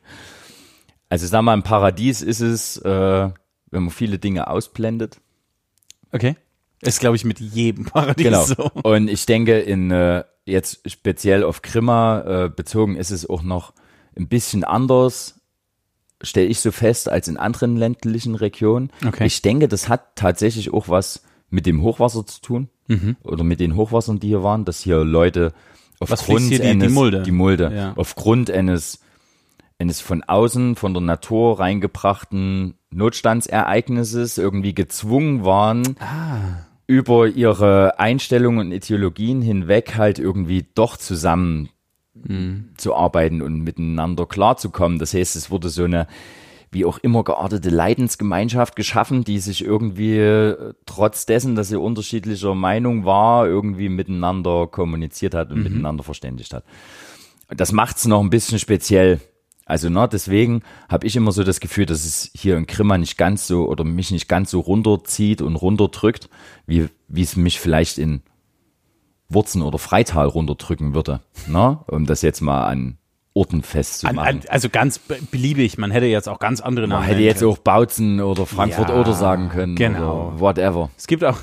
[1.09, 3.31] Also sag mal, im Paradies ist es, äh,
[3.71, 5.21] wenn man viele Dinge ausblendet.
[6.13, 6.37] Okay.
[6.81, 8.45] Ist, glaube ich, mit jedem Paradies Genau.
[8.45, 8.71] so.
[8.83, 13.73] Und ich denke, in äh, jetzt speziell auf Grimma äh, bezogen ist es auch noch
[14.17, 15.41] ein bisschen anders,
[16.23, 18.91] stelle ich so fest, als in anderen ländlichen Regionen.
[19.07, 19.27] Okay.
[19.27, 23.17] Ich denke, das hat tatsächlich auch was mit dem Hochwasser zu tun Mhm.
[23.23, 25.53] oder mit den Hochwassern, die hier waren, dass hier Leute
[26.01, 27.23] aufgrund hier, die- die eines, Mulde?
[27.23, 27.93] die Mulde Ja.
[27.97, 29.01] aufgrund eines
[29.79, 36.67] eines von außen, von der Natur reingebrachten Notstandsereignisses irgendwie gezwungen waren, Ah.
[36.87, 41.69] über ihre Einstellungen und Ideologien hinweg halt irgendwie doch zusammen
[42.15, 42.71] Mhm.
[42.77, 44.99] zu arbeiten und miteinander klarzukommen.
[44.99, 46.09] Das heißt, es wurde so eine
[46.71, 52.55] wie auch immer geartete Leidensgemeinschaft geschaffen, die sich irgendwie äh, trotz dessen, dass sie unterschiedlicher
[52.55, 56.65] Meinung war, irgendwie miteinander kommuniziert hat und miteinander verständigt hat.
[57.49, 59.21] Das macht's noch ein bisschen speziell.
[59.69, 63.19] Also ne, deswegen habe ich immer so das Gefühl, dass es hier in Grimma nicht
[63.19, 66.29] ganz so oder mich nicht ganz so runterzieht und runterdrückt,
[66.67, 68.23] wie wie es mich vielleicht in
[69.29, 71.79] Wurzen oder Freital runterdrücken würde, ne?
[71.87, 72.97] um das jetzt mal an
[73.35, 74.19] Orten festzumachen.
[74.19, 75.77] An, an, also ganz be- beliebig.
[75.79, 77.03] Man hätte jetzt auch ganz andere Namen.
[77.03, 77.53] Man hätte jetzt können.
[77.53, 79.77] auch Bautzen oder Frankfurt Ja, oder sagen können.
[79.77, 80.33] genau.
[80.39, 80.91] Whatever.
[80.97, 81.39] Es gibt auch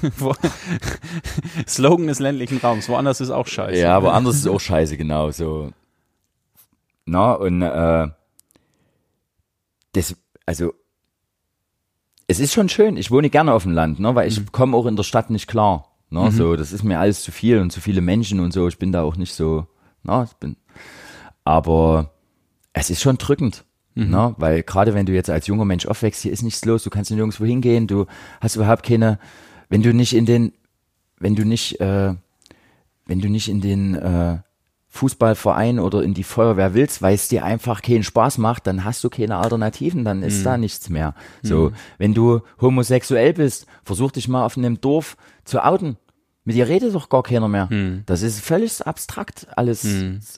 [1.68, 2.90] Slogan des ländlichen Raums.
[2.90, 3.80] Woanders ist auch scheiße.
[3.80, 5.32] Ja, aber anders ist auch scheiße, genau.
[5.32, 5.72] So.
[7.06, 8.08] Na, und äh,
[9.94, 10.74] das, also
[12.28, 12.98] es ist schon schön.
[12.98, 15.48] Ich wohne gerne auf dem Land, ne, weil ich komme auch in der Stadt nicht
[15.48, 15.92] klar.
[16.10, 18.68] Ne, So, das ist mir alles zu viel und zu viele Menschen und so.
[18.68, 19.68] Ich bin da auch nicht so.
[20.04, 20.56] Na, ich bin.
[21.44, 22.12] Aber
[22.74, 23.66] es ist schon drückend.
[24.10, 24.36] Ne?
[24.38, 27.12] Weil gerade wenn du jetzt als junger Mensch aufwächst, hier ist nichts los, du kannst
[27.12, 28.08] nirgendwo hingehen, du
[28.42, 29.20] hast überhaupt keine,
[29.70, 30.52] wenn du nicht in den,
[31.18, 32.14] wenn du nicht, äh,
[33.06, 34.40] wenn du nicht in den äh,
[34.96, 39.04] Fußballverein oder in die Feuerwehr willst, weil es dir einfach keinen Spaß macht, dann hast
[39.04, 41.14] du keine Alternativen, dann ist da nichts mehr.
[41.44, 45.98] So, wenn du homosexuell bist, versuch dich mal auf einem Dorf zu outen.
[46.46, 47.70] Mit dir redet doch gar keiner mehr.
[48.06, 49.86] Das ist völlig abstrakt, alles,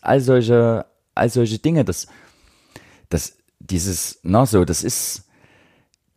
[0.01, 0.85] all solche,
[1.15, 2.07] all solche Dinge, das,
[3.09, 5.23] das, dieses, na so, das ist,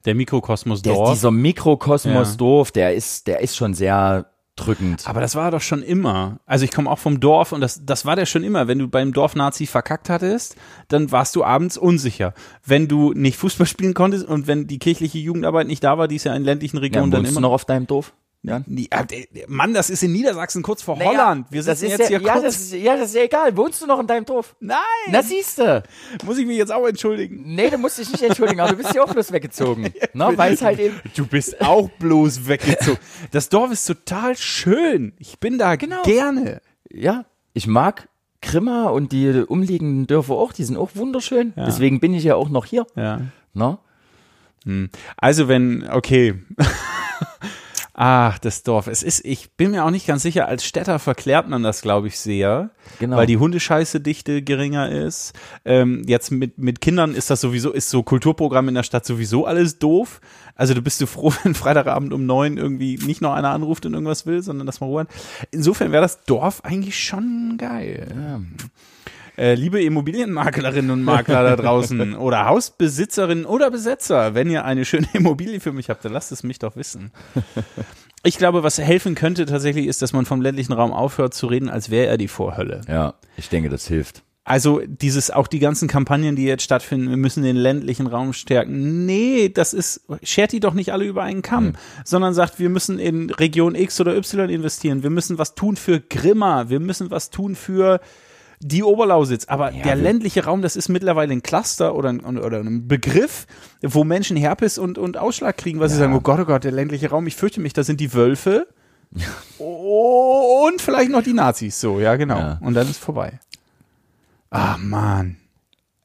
[0.06, 1.12] Der Mikrokosmos der, Dorf.
[1.12, 2.36] dieser Mikrokosmos Ja.
[2.36, 4.26] Dorf, der ist, der ist schon sehr
[4.56, 5.06] drückend.
[5.06, 6.38] Aber das war doch schon immer.
[6.46, 8.68] Also ich komme auch vom Dorf und das, das war der schon immer.
[8.68, 10.56] Wenn du beim Dorf-Nazi verkackt hattest,
[10.88, 12.34] dann warst du abends unsicher.
[12.64, 16.16] Wenn du nicht Fußball spielen konntest und wenn die kirchliche Jugendarbeit nicht da war, die
[16.16, 18.12] ist ja in ländlichen Ja, Regionen dann wohnst du immer noch auf deinem Dorf?
[18.42, 18.62] Ja.
[18.68, 21.46] Äh, Mann, das ist in Niedersachsen kurz vor Holland.
[21.50, 22.44] Wir das sitzen ist jetzt ja, hier ja, kurz.
[22.44, 23.54] das ist, ja, das ist ja egal.
[23.56, 24.56] Wohnst du noch in deinem Dorf?
[24.60, 24.78] Nein!
[25.10, 25.82] Na siehste.
[26.24, 27.42] Muss ich mich jetzt auch entschuldigen?
[27.54, 29.92] Nee, du musst dich nicht entschuldigen, aber du bist ja auch bloß weggezogen.
[30.14, 30.32] ne?
[30.36, 30.98] Weil es halt eben.
[31.14, 32.98] Du bist auch bloß weggezogen.
[33.30, 35.12] Das Dorf ist total schön.
[35.18, 36.02] Ich bin da Genau.
[36.02, 36.62] gerne.
[36.90, 38.08] Ja, ich mag
[38.40, 41.52] Grimma und die umliegenden Dörfer auch, die sind auch wunderschön.
[41.56, 42.86] Deswegen bin ich ja auch noch hier.
[42.96, 43.20] Ja.
[43.52, 43.78] Ne?
[45.18, 46.34] Also wenn, okay.
[48.02, 48.86] Ach, das Dorf.
[48.86, 52.06] Es ist, ich bin mir auch nicht ganz sicher, als Städter verklärt man das, glaube
[52.06, 52.70] ich, sehr.
[52.98, 53.18] Genau.
[53.18, 55.34] Weil die Hundescheiße-Dichte geringer ist.
[55.66, 59.44] Ähm, jetzt mit, mit Kindern ist das sowieso, ist so Kulturprogramm in der Stadt sowieso
[59.44, 60.22] alles doof.
[60.54, 63.92] Also du bist du froh, wenn Freitagabend um neun irgendwie nicht noch einer anruft und
[63.92, 65.08] irgendwas will, sondern dass man Ruhe hat.
[65.50, 68.40] Insofern wäre das Dorf eigentlich schon geil.
[69.40, 75.06] Äh, liebe Immobilienmaklerinnen und Makler da draußen oder Hausbesitzerinnen oder Besetzer, wenn ihr eine schöne
[75.14, 77.10] Immobilie für mich habt, dann lasst es mich doch wissen.
[78.22, 81.70] Ich glaube, was helfen könnte tatsächlich ist, dass man vom ländlichen Raum aufhört zu reden,
[81.70, 82.82] als wäre er die Vorhölle.
[82.86, 84.24] Ja, ich denke, das hilft.
[84.44, 89.06] Also dieses, auch die ganzen Kampagnen, die jetzt stattfinden, wir müssen den ländlichen Raum stärken.
[89.06, 92.98] Nee, das ist, schert die doch nicht alle über einen Kamm, sondern sagt, wir müssen
[92.98, 95.02] in Region X oder Y investieren.
[95.02, 96.68] Wir müssen was tun für Grimma.
[96.68, 98.02] Wir müssen was tun für
[98.60, 99.46] die Oberlausitz.
[99.46, 103.46] Aber der wir- ländliche Raum, das ist mittlerweile ein Cluster oder ein, oder ein Begriff,
[103.82, 106.72] wo Menschen Herpes und, und Ausschlag kriegen, weil sie sagen, oh Gott, oh Gott, der
[106.72, 108.66] ländliche Raum, ich fürchte mich, da sind die Wölfe.
[109.58, 112.38] Und vielleicht noch die Nazis, so, ja, genau.
[112.38, 112.58] Ja.
[112.60, 113.40] Und dann ist vorbei.
[114.50, 115.36] Ah, Mann.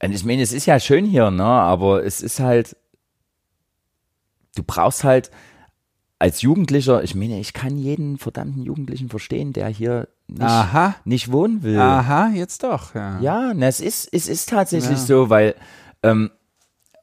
[0.02, 1.44] Und ich meine, es ist ja schön hier, ne?
[1.44, 2.76] Aber es ist halt,
[4.56, 5.30] du brauchst halt
[6.20, 10.96] als Jugendlicher, ich meine, ich kann jeden verdammten Jugendlichen verstehen, der hier nicht, Aha.
[11.06, 11.78] nicht wohnen will.
[11.80, 13.20] Aha, jetzt doch, ja.
[13.20, 15.06] Ja, na, es ist, es ist tatsächlich Ja.
[15.06, 15.56] so, weil
[16.04, 16.32] ähm,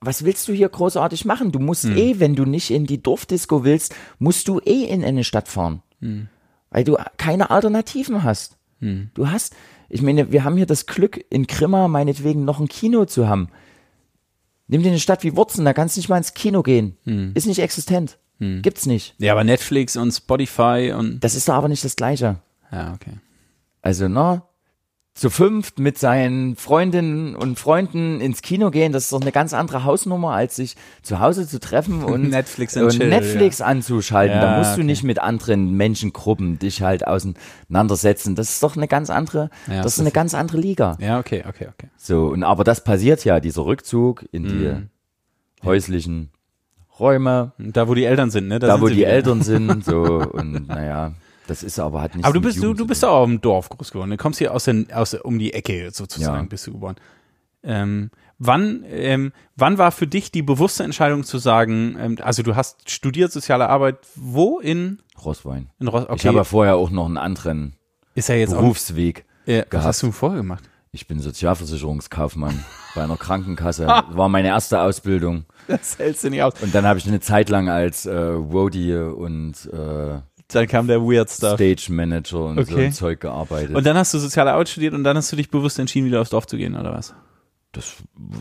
[0.00, 1.52] was willst du hier großartig machen?
[1.52, 1.96] Du musst Hm.
[1.96, 5.82] eh, wenn du nicht in die Dorfdisco willst, musst du eh in eine Stadt fahren.
[6.00, 6.28] Hm.
[6.70, 8.56] Weil du keine Alternativen hast.
[9.14, 9.54] Du hast,
[9.88, 13.46] ich meine, wir haben hier das Glück, in Grimma meinetwegen noch ein Kino zu haben.
[14.66, 16.96] Nimm dir eine Stadt wie Wurzen, da kannst du nicht mal ins Kino gehen.
[17.04, 17.30] Hm.
[17.34, 18.18] Ist nicht existent.
[18.62, 19.14] Gibt's nicht.
[19.18, 21.20] Ja, aber Netflix und Spotify und.
[21.20, 22.36] Das ist doch aber nicht das Gleiche.
[22.70, 23.14] Ja, okay.
[23.82, 24.42] Also, ne?
[25.14, 29.52] Zu fünft mit seinen Freundinnen und Freunden ins Kino gehen, das ist doch eine ganz
[29.52, 34.40] andere Hausnummer, als sich zu Hause zu treffen und Netflix und chill, Netflix anzuschalten.
[34.40, 34.84] da Ja, musst du okay.
[34.84, 38.34] nicht mit anderen Menschengruppen dich halt auseinandersetzen.
[38.36, 40.96] Das ist doch eine ganz andere, Ja, das ist eine ganz andere Liga.
[40.98, 41.88] Ja, okay, okay, okay.
[41.98, 44.88] So, und aber das passiert ja, dieser Rückzug in die Mhm.
[45.62, 46.30] häuslichen
[46.98, 48.58] Räume, Da, wo die Eltern sind, ne?
[48.58, 49.08] da sind wo die wieder.
[49.08, 51.12] Eltern sind, so, und naja,
[51.46, 53.90] das ist aber halt nicht Aber du bist, du, du bist auch im Dorf groß
[53.92, 54.10] geworden.
[54.10, 56.48] Du kommst hier aus, den, aus um die Ecke sozusagen, Ja.
[56.48, 56.96] bist du geboren.
[57.64, 62.56] Ähm, wann, ähm, wann war für dich die bewusste Entscheidung zu sagen, ähm, also du
[62.56, 65.70] hast studiert soziale Arbeit, wo in, Rosswein.
[65.78, 67.74] in Ross, okay, Ich habe ja vorher auch noch einen anderen
[68.14, 69.24] ist ja jetzt Berufsweg.
[69.44, 69.86] auch, äh, was gehabt.
[69.86, 70.68] hast du vorher gemacht?
[70.94, 72.62] Ich bin Sozialversicherungskaufmann
[72.94, 73.86] bei einer Krankenkasse.
[74.10, 75.46] War meine erste Ausbildung.
[75.66, 76.52] Das hältst du nicht aus.
[76.60, 81.00] Und dann habe ich eine Zeit lang als äh, Roadie und äh, Dann kam der
[81.00, 81.54] Weird Stuff.
[81.54, 82.86] Stage Manager und so Okay.
[82.86, 83.74] ein Zeug gearbeitet.
[83.74, 86.20] Und dann hast du soziale Arbeit studiert und dann hast du dich bewusst entschieden, wieder
[86.20, 87.14] aufs Dorf zu gehen, oder was?
[87.72, 87.94] Das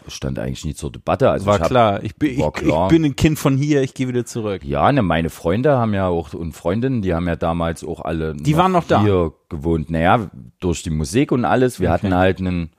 [0.08, 1.30] stand eigentlich nie zur Debatte.
[1.30, 2.04] Also War ich hab, klar.
[2.04, 2.88] Ich bin, war ich, klar.
[2.88, 4.64] ich bin ein Kind von hier, ich gehe wieder zurück.
[4.66, 8.36] Ja, ne, meine Freunde haben ja auch und Freundinnen, die haben ja damals auch alle
[8.36, 9.02] Die waren noch da?
[9.02, 9.90] hier gewohnt.
[9.90, 10.30] Naja,
[10.60, 11.80] durch die Musik und alles.
[11.80, 12.72] Wir hatten halt einen,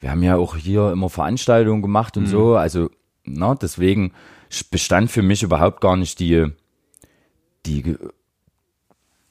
[0.00, 2.28] wir haben ja auch hier immer Veranstaltungen gemacht und Mhm.
[2.28, 2.56] so.
[2.56, 2.90] Also,
[3.24, 4.12] na, deswegen
[4.70, 6.46] bestand für mich überhaupt gar nicht die,
[7.66, 7.96] die,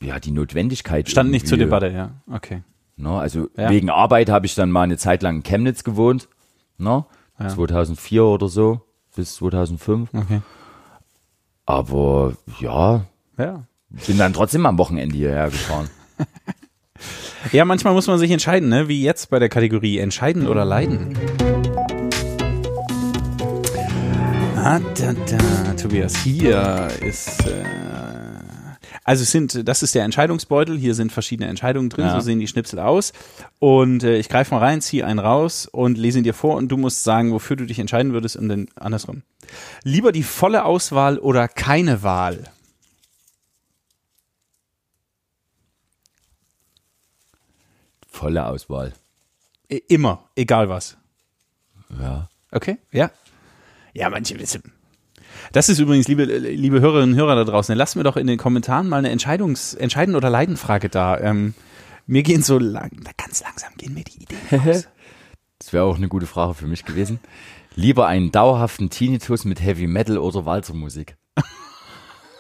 [0.01, 1.09] ja, die Notwendigkeit.
[1.09, 1.65] Stand nicht zur irgendwie.
[1.79, 2.11] Debatte, ja.
[2.31, 2.61] Okay.
[2.97, 3.09] Ne?
[3.09, 3.69] Also Ja.
[3.69, 6.27] wegen Arbeit habe ich dann mal eine Zeit lang in Chemnitz gewohnt.
[6.77, 7.05] Ne?
[7.39, 8.81] 2004 oder so,
[9.15, 10.09] bis 2005.
[10.13, 10.41] Okay.
[11.65, 13.05] Aber ja,
[13.37, 13.63] Ja.
[14.07, 15.89] bin dann trotzdem am Wochenende hierher gefahren.
[17.51, 18.87] Ja, manchmal muss man sich entscheiden, ne?
[18.87, 21.15] Wie jetzt bei der Kategorie entscheiden oder leiden.
[24.57, 27.63] Ah, da, da, Tobias, hier ist äh,
[29.05, 32.13] also es sind das ist der Entscheidungsbeutel, hier sind verschiedene Entscheidungen drin, Ja.
[32.15, 33.13] so sehen die Schnipsel aus
[33.59, 36.67] und äh, ich greife mal rein, ziehe einen raus und lese ihn dir vor und
[36.69, 39.21] du musst sagen, wofür du dich entscheiden würdest und dann andersrum.
[39.83, 42.43] Lieber die volle Auswahl oder keine Wahl?
[48.07, 48.93] Volle Auswahl.
[49.87, 50.97] Immer, egal was.
[51.99, 52.29] Ja.
[52.51, 53.11] Okay, ja.
[53.93, 54.71] Ja, manche wissen.
[55.51, 58.37] Das ist übrigens, liebe, liebe Hörerinnen und Hörer da draußen, lasst mir doch in den
[58.37, 61.19] Kommentaren mal eine Entscheidungs-, Entscheiden- oder Leidenfrage da.
[61.19, 61.53] Ähm,
[62.07, 64.87] mir gehen so lang, ganz langsam gehen mir die Ideen aus.
[65.59, 67.19] Das wäre auch eine gute Frage für mich gewesen.
[67.75, 71.17] Lieber einen dauerhaften Tinnitus mit Heavy Metal oder Walzermusik?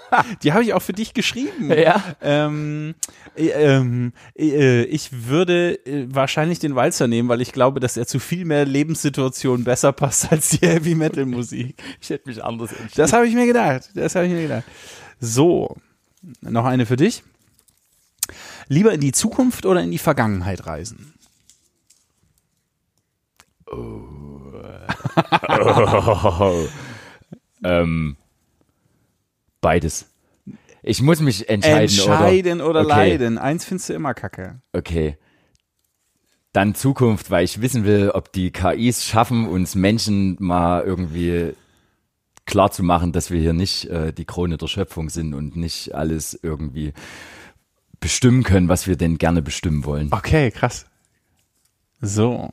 [0.43, 1.71] Die habe ich auch für dich geschrieben.
[1.71, 2.03] Ja.
[2.21, 2.95] Ähm,
[3.35, 8.07] äh, ähm, äh, ich würde äh, wahrscheinlich den Walzer nehmen, weil ich glaube, dass er
[8.07, 11.75] zu viel mehr Lebenssituationen besser passt als die Heavy Metal Musik.
[12.01, 12.93] Ich hätte mich anders entschieden.
[12.95, 13.89] Das habe ich mir gedacht.
[13.93, 14.63] Das habe ich mir gedacht.
[15.19, 15.75] So,
[16.41, 17.23] noch eine für dich.
[18.67, 21.13] Lieber in die Zukunft oder in die Vergangenheit reisen?
[27.63, 28.17] ähm,
[29.65, 30.05] beides.
[30.83, 32.89] Ich muss mich entscheiden, Entscheiden oder, Okay.
[32.89, 33.39] leiden.
[33.39, 34.61] Eins findest du immer kacke.
[34.73, 35.17] Okay.
[36.53, 41.53] Dann Zukunft, weil ich wissen will, ob die KIs schaffen, uns Menschen mal irgendwie
[42.45, 45.95] klar zu machen, dass wir hier nicht äh, die Krone der Schöpfung sind und nicht
[45.95, 46.93] alles irgendwie
[47.99, 50.09] bestimmen können, was wir denn gerne bestimmen wollen.
[50.11, 50.85] Okay, krass.
[52.01, 52.51] So.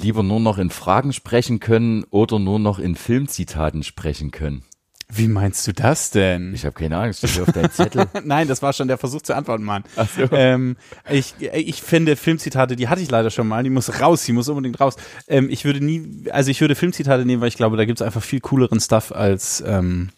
[0.00, 4.64] Lieber nur noch in Fragen sprechen können oder nur noch in Filmzitaten sprechen können.
[5.12, 6.54] Wie meinst du das denn?
[6.54, 8.06] Ich habe keine Ahnung, steht hier auf deinem Zettel.
[8.24, 9.82] Nein, das war schon der Versuch zu antworten, Mann.
[10.30, 10.76] Ähm,
[11.10, 14.48] ich, ich finde Filmzitate, die hatte ich leider schon mal, die muss raus, die muss
[14.48, 14.96] unbedingt raus.
[15.26, 18.22] Ähm, ich würde nie, also ich würde Filmzitate nehmen, weil ich glaube, da gibt's einfach
[18.22, 20.10] viel cooleren Stuff als ähm,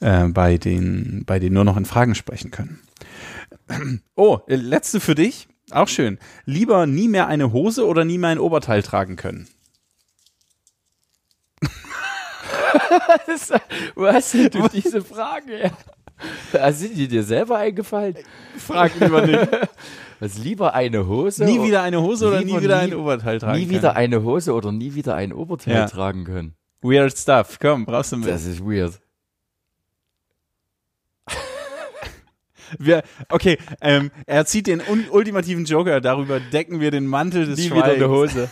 [0.00, 2.80] äh, bei den, bei denen nur noch in Fragen sprechen können.
[4.16, 6.18] Oh, äh, letzte für dich, auch schön.
[6.44, 9.48] Lieber nie mehr eine Hose oder nie mehr ein Oberteil tragen können.
[13.96, 15.72] Hast denn du diese Frage her?
[16.52, 18.14] Da sind die dir selber eingefallen?
[18.58, 19.48] Frag lieber nicht.
[20.20, 21.44] Was lieber eine Hose?
[21.46, 23.78] nie wieder eine Hose oder nie wieder nie- ein Oberteil tragen nie können.
[23.78, 25.86] wieder eine Hose oder nie wieder ein Oberteil Ja.
[25.86, 26.54] tragen können.
[26.82, 27.58] Weird stuff.
[27.60, 28.28] Komm, brauchst du mit.
[28.28, 29.00] Das ist weird.
[32.78, 37.68] Wir, okay, ähm, er zieht den ultimativen Joker, darüber decken wir den Mantel des Nie
[37.68, 37.96] Schweigens.
[37.96, 38.50] wieder eine Hose.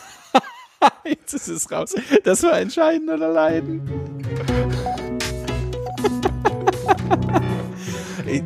[1.04, 1.94] Jetzt ist es raus.
[2.24, 3.82] Das war entscheiden oder leiden.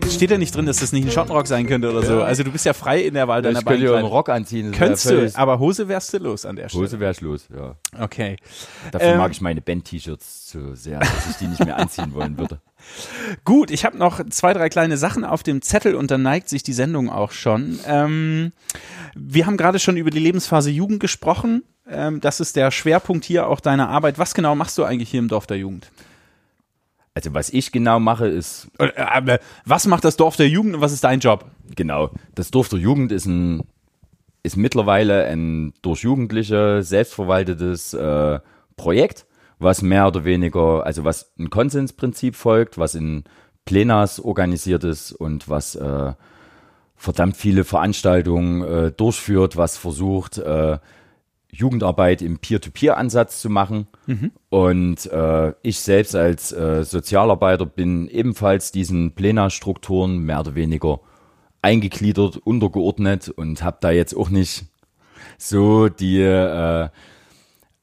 [0.08, 2.22] Steht da nicht drin, dass das nicht ein Schottenrock sein könnte oder so?
[2.22, 4.06] Also du bist ja frei in der Wahl deiner Ich könnte ja einen.
[4.06, 4.70] Rock anziehen.
[4.70, 6.84] Könntest du, aber Hose wärst du los an der Stelle.
[6.84, 7.74] Hose wär's los, ja.
[7.98, 8.36] Okay.
[8.92, 12.38] Dafür Ähm, mag ich meine Band-T-Shirts zu sehr, dass ich die nicht mehr anziehen wollen
[12.38, 12.60] würde.
[13.44, 16.62] Gut, ich habe noch zwei, drei kleine Sachen auf dem Zettel und dann neigt sich
[16.62, 17.78] die Sendung auch schon.
[17.86, 18.52] Ähm,
[19.14, 21.62] wir haben gerade schon über die Lebensphase Jugend gesprochen.
[21.88, 24.18] Ähm, das ist der Schwerpunkt hier auch deiner Arbeit.
[24.18, 25.90] Was genau machst du eigentlich hier im Dorf der Jugend?
[27.14, 30.80] Also was ich genau mache, ist Äh, äh, Was macht das Dorf der Jugend und
[30.80, 31.44] was ist dein Job?
[31.76, 32.10] Genau.
[32.34, 33.62] Das Dorf der Jugend ist ein
[34.42, 38.40] ist mittlerweile ein durch Jugendliche selbstverwaltetes äh,
[38.76, 39.26] Projekt,
[39.62, 43.24] was mehr oder weniger, also was ein Konsensprinzip folgt, was in
[43.64, 46.12] Plenas organisiert ist und was äh,
[46.96, 50.78] verdammt viele Veranstaltungen äh, durchführt, was versucht, äh,
[51.54, 53.86] Jugendarbeit im Peer-to-Peer-Ansatz zu machen.
[54.48, 61.00] Und äh, ich selbst als äh, Sozialarbeiter bin ebenfalls diesen Plena-Strukturen mehr oder weniger
[61.60, 64.64] eingegliedert, untergeordnet und habe da jetzt auch nicht
[65.38, 66.88] so die äh,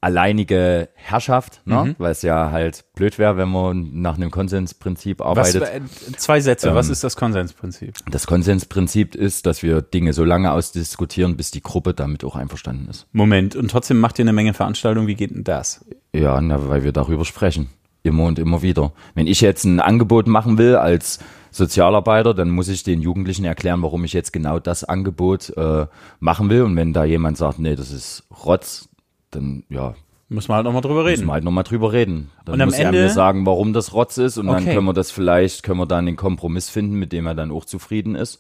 [0.02, 1.84] alleinige Herrschaft, ne?
[1.84, 1.96] Mhm.
[1.98, 5.64] weil es ja halt blöd wäre, wenn man nach einem Konsensprinzip Was, arbeitet.
[5.64, 5.82] äh,
[6.18, 7.96] zwei Sätze, was Ähm, ist das Konsensprinzip?
[8.10, 12.88] Das Konsensprinzip ist, dass wir Dinge so lange ausdiskutieren, bis die Gruppe damit auch einverstanden
[12.90, 13.08] ist.
[13.12, 15.86] Moment, und trotzdem macht ihr eine Menge Veranstaltungen, wie geht denn das?
[16.14, 17.70] Ja, na, weil wir darüber sprechen.
[18.02, 18.94] Immer und immer wieder.
[19.14, 21.20] Wenn ich jetzt ein Angebot machen will als
[21.52, 25.86] Sozialarbeiter, dann muss ich den Jugendlichen erklären, warum ich jetzt genau das Angebot äh,
[26.20, 26.64] machen will.
[26.64, 28.89] Und wenn da jemand sagt, nee, das ist Rotz,
[29.32, 29.96] dann ja,
[30.32, 31.26] Müssen wir halt nochmal drüber müssen reden.
[31.28, 32.30] wir halt nochmal drüber reden.
[32.46, 34.76] Dann Und am muss er Ende- mir sagen, warum das Rotz ist und dann Okay.
[34.76, 37.66] können wir das vielleicht, können wir dann den Kompromiss finden, mit dem er dann auch
[37.66, 38.40] zufrieden ist.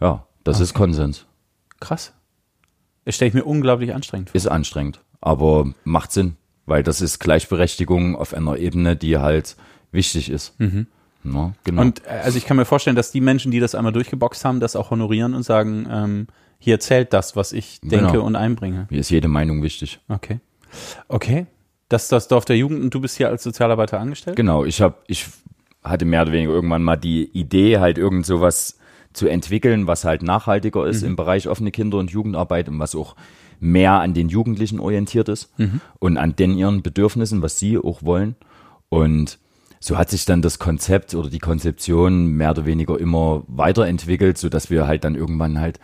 [0.00, 1.24] Ja, das ist Konsens.
[1.80, 2.12] Krass.
[3.06, 4.36] Das stelle ich mir unglaublich anstrengend vor.
[4.36, 6.36] Ist anstrengend, aber macht Sinn,
[6.66, 9.56] weil das ist Gleichberechtigung auf einer Ebene, die halt
[9.92, 10.54] wichtig ist.
[11.24, 11.80] Ja, genau.
[11.80, 14.60] Und äh, also ich kann mir vorstellen, dass die Menschen, die das einmal durchgeboxt haben,
[14.60, 16.26] das auch honorieren und sagen, ähm,
[16.62, 18.24] hier zählt das, was ich denke Genau.
[18.24, 18.86] und einbringe.
[18.88, 19.98] Mir ist jede Meinung wichtig.
[20.08, 20.38] Okay.
[21.08, 21.46] Okay.
[21.88, 24.36] Das ist das Dorf der Jugend und du bist hier als Sozialarbeiter angestellt?
[24.36, 25.26] Genau, ich habe, ich
[25.82, 28.78] hatte mehr oder weniger irgendwann mal die Idee, halt irgend sowas
[29.12, 33.16] zu entwickeln, was halt nachhaltiger ist im Bereich offene Kinder- und Jugendarbeit und was auch
[33.60, 35.50] mehr an den Jugendlichen orientiert ist
[35.98, 38.36] und an den ihren Bedürfnissen, was sie auch wollen.
[38.88, 39.38] Und
[39.80, 44.48] so hat sich dann das Konzept oder die Konzeption mehr oder weniger immer weiterentwickelt, so
[44.48, 45.78] dass wir halt dann irgendwann halt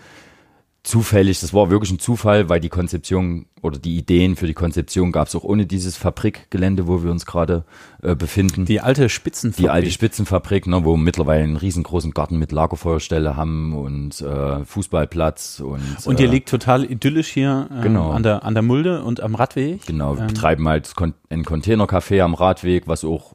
[0.89, 5.13] zufällig, das war wirklich ein Zufall, weil die Konzeption oder die Ideen für die Konzeption
[5.13, 7.65] gab es auch ohne dieses Fabrikgelände, wo wir uns gerade
[8.03, 8.65] äh, befinden.
[8.65, 9.65] Die alte Spitzenfabrik.
[9.65, 14.65] Die alte Spitzenfabrik, ne, wo wir mittlerweile einen riesengroßen Garten mit Lagerfeuerstelle haben und äh,
[14.65, 18.11] Fußballplatz und Und ihr äh, liegt total idyllisch hier ähm, Genau.
[18.13, 19.85] an, der, an der Mulde und am Radweg.
[19.87, 20.91] genau, wir Ähm, betreiben halt
[21.29, 23.35] ein Containercafé am Radweg, was auch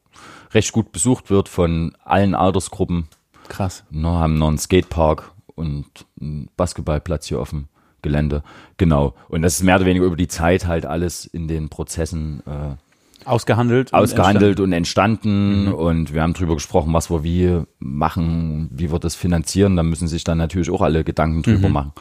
[0.54, 3.08] recht gut besucht wird von allen Altersgruppen.
[3.48, 3.84] Krass.
[3.92, 5.86] Ne, haben noch einen Skatepark und
[6.20, 7.68] einen Basketballplatz hier auf dem
[8.02, 8.44] Gelände.
[8.78, 9.16] Genau.
[9.30, 12.76] Und das ist mehr oder weniger über die Zeit halt alles in den Prozessen äh,
[13.26, 13.94] Ausgehandelt.
[13.94, 19.00] und ausgehandelt und entstanden und wir haben drüber gesprochen, was wir wie machen, wie wir
[19.00, 19.78] das finanzieren.
[19.78, 21.94] Da müssen sich dann natürlich auch alle Gedanken drüber machen.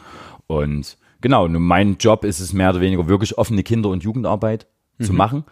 [0.47, 4.67] Und genau, nun mein Job ist es mehr oder weniger wirklich offene Kinder- und Jugendarbeit
[5.01, 5.45] zu machen.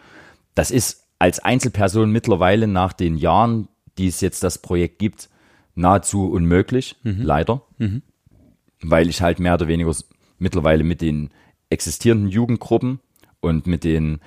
[0.56, 5.30] Das ist als Einzelperson mittlerweile nach den Jahren, die es jetzt das Projekt gibt,
[5.76, 7.62] nahezu unmöglich, leider.
[8.82, 9.94] Weil ich halt mehr oder weniger
[10.40, 11.30] mittlerweile mit den
[11.70, 13.00] existierenden Jugendgruppen
[13.40, 14.20] und mit den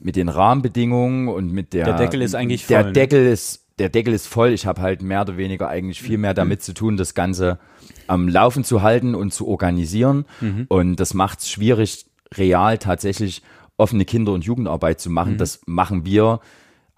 [0.00, 2.92] mit den Rahmenbedingungen und mit der Der Deckel ist eigentlich der voll, ne?
[2.92, 4.50] Deckel ist der Deckel ist voll.
[4.50, 7.58] Ich habe halt mehr oder weniger eigentlich viel mehr damit zu tun, das Ganze
[8.06, 10.24] am Laufen zu halten und zu organisieren.
[10.40, 10.66] Mhm.
[10.68, 13.42] Und das macht es schwierig, real tatsächlich
[13.76, 15.14] offene Kinder- und Jugendarbeit zu Mhm.
[15.14, 15.38] machen.
[15.38, 16.40] Das machen wir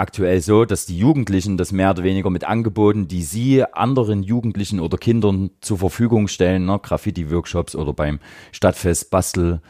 [0.01, 4.81] aktuell so, dass die Jugendlichen das mehr oder weniger mit Angeboten, die sie anderen Jugendlichen
[4.81, 8.19] oder Kindern zur Verfügung stellen, ne, Graffiti-Workshops oder beim
[8.53, 9.61] Stadtfest Bastel,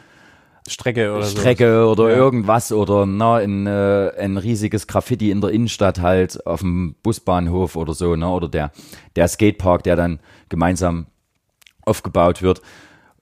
[0.67, 1.25] Strecke oder.
[1.25, 2.15] Strecke oder Ja.
[2.17, 7.75] irgendwas oder na, ein, äh, ein riesiges Graffiti in der Innenstadt halt auf dem Busbahnhof
[7.75, 8.29] oder so, ne?
[8.29, 8.71] Oder der,
[9.15, 10.19] der Skatepark, der dann
[10.49, 11.07] gemeinsam
[11.83, 12.61] aufgebaut wird.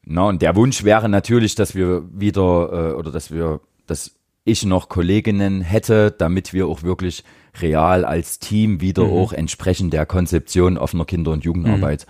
[0.03, 4.11] Na, und der Wunsch wäre natürlich, dass wir wieder äh, oder dass wir, dass
[4.49, 7.23] ich noch Kolleginnen hätte, damit wir auch wirklich
[7.61, 9.11] real als Team wieder Mhm.
[9.11, 12.05] auch entsprechend der Konzeption offener Kinder- und Jugendarbeit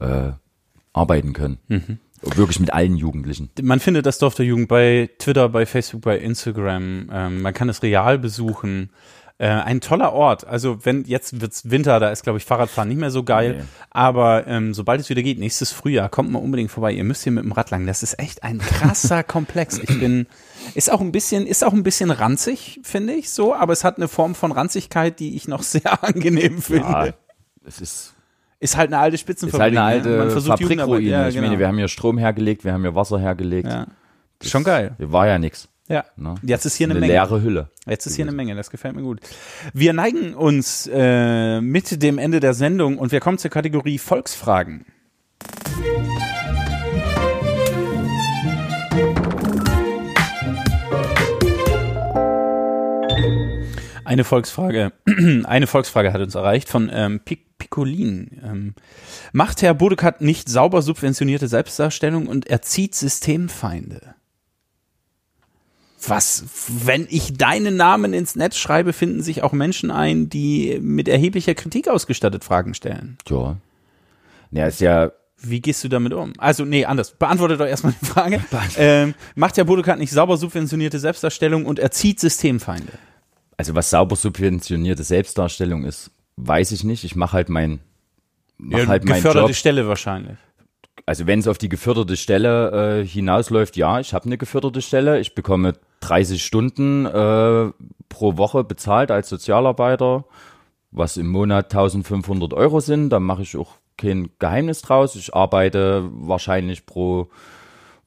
[0.00, 0.06] Mhm.
[0.06, 0.32] äh,
[0.92, 1.58] arbeiten können.
[1.68, 3.50] Und Wirklich mit allen Jugendlichen.
[3.60, 7.10] Man findet das Dorf der Jugend bei Twitter, bei Facebook, bei Instagram.
[7.12, 8.90] Ähm, man kann es real besuchen.
[9.38, 10.46] Äh, ein toller Ort.
[10.46, 13.56] Also wenn jetzt wird's Winter, da ist glaube ich Fahrradfahren nicht mehr so geil.
[13.58, 13.64] Nee.
[13.90, 16.92] Aber ähm, sobald es wieder geht, nächstes Frühjahr, kommt mal unbedingt vorbei.
[16.92, 17.84] Ihr müsst hier mit dem Rad lang.
[17.86, 19.78] Das ist echt ein krasser Komplex.
[19.78, 20.28] Ich bin
[20.76, 23.54] ist auch ein bisschen ist auch ein bisschen ranzig, finde ich so.
[23.54, 26.88] Aber es hat eine Form von Ranzigkeit, die ich noch sehr angenehm finde.
[26.88, 27.08] Ja,
[27.66, 28.14] es ist
[28.60, 29.76] Ist halt eine alte ist Spitzenfabrik.
[29.78, 30.10] halt eine ne?
[30.10, 31.08] Man alte versucht Fabrikruine.
[31.08, 31.48] Ja, Ich genau.
[31.48, 33.66] meine, wir haben hier Strom hergelegt, wir haben hier Wasser hergelegt.
[33.68, 33.88] ja.
[34.44, 34.94] Schon geil.
[34.98, 35.68] War ja nichts.
[35.88, 36.04] Ja.
[36.16, 36.34] Ne?
[36.42, 37.12] Jetzt ist hier eine, eine Menge.
[37.12, 37.68] leere Hülle.
[37.86, 39.20] Jetzt ist hier eine Menge, das gefällt mir gut.
[39.74, 44.86] Wir neigen uns äh, mit dem Ende der Sendung und wir kommen zur Kategorie Volksfragen.
[54.06, 54.92] Eine Volksfrage,
[55.44, 58.40] eine Volksfrage hat uns erreicht von ähm, Pic Piccolin.
[58.42, 58.74] Ähm,
[59.32, 64.14] macht Herr Bodekat nicht sauber subventionierte Selbstdarstellung und erzieht Systemfeinde?
[66.08, 71.08] Was, wenn ich deinen Namen ins Netz schreibe, finden sich auch Menschen ein, die mit
[71.08, 73.18] erheblicher Kritik ausgestattet Fragen stellen.
[73.28, 73.56] Ja.
[74.50, 76.32] Ja, ist ja, Wie gehst du damit um?
[76.38, 77.12] Also, nee, anders.
[77.12, 78.44] Beantworte doch erstmal die Frage.
[78.76, 82.92] ähm, macht der Bodekat nicht sauber subventionierte Selbstdarstellung und erzieht Systemfeinde?
[83.56, 87.04] also was sauber subventionierte Selbstdarstellung ist, weiß ich nicht.
[87.04, 87.80] Ich mache halt mein,
[88.56, 89.56] mach Ja, halt meinen geförderte Job.
[89.56, 90.36] Stelle wahrscheinlich.
[91.06, 95.20] Also wenn es auf die geförderte Stelle äh, hinausläuft, ja, ich habe eine geförderte Stelle.
[95.20, 95.74] Ich bekomme
[96.08, 97.72] 30 Stunden äh,
[98.08, 100.24] pro Woche bezahlt als Sozialarbeiter,
[100.90, 103.10] was im Monat 1500 Euro sind.
[103.10, 105.16] Da mache ich auch kein Geheimnis draus.
[105.16, 107.28] Ich arbeite wahrscheinlich pro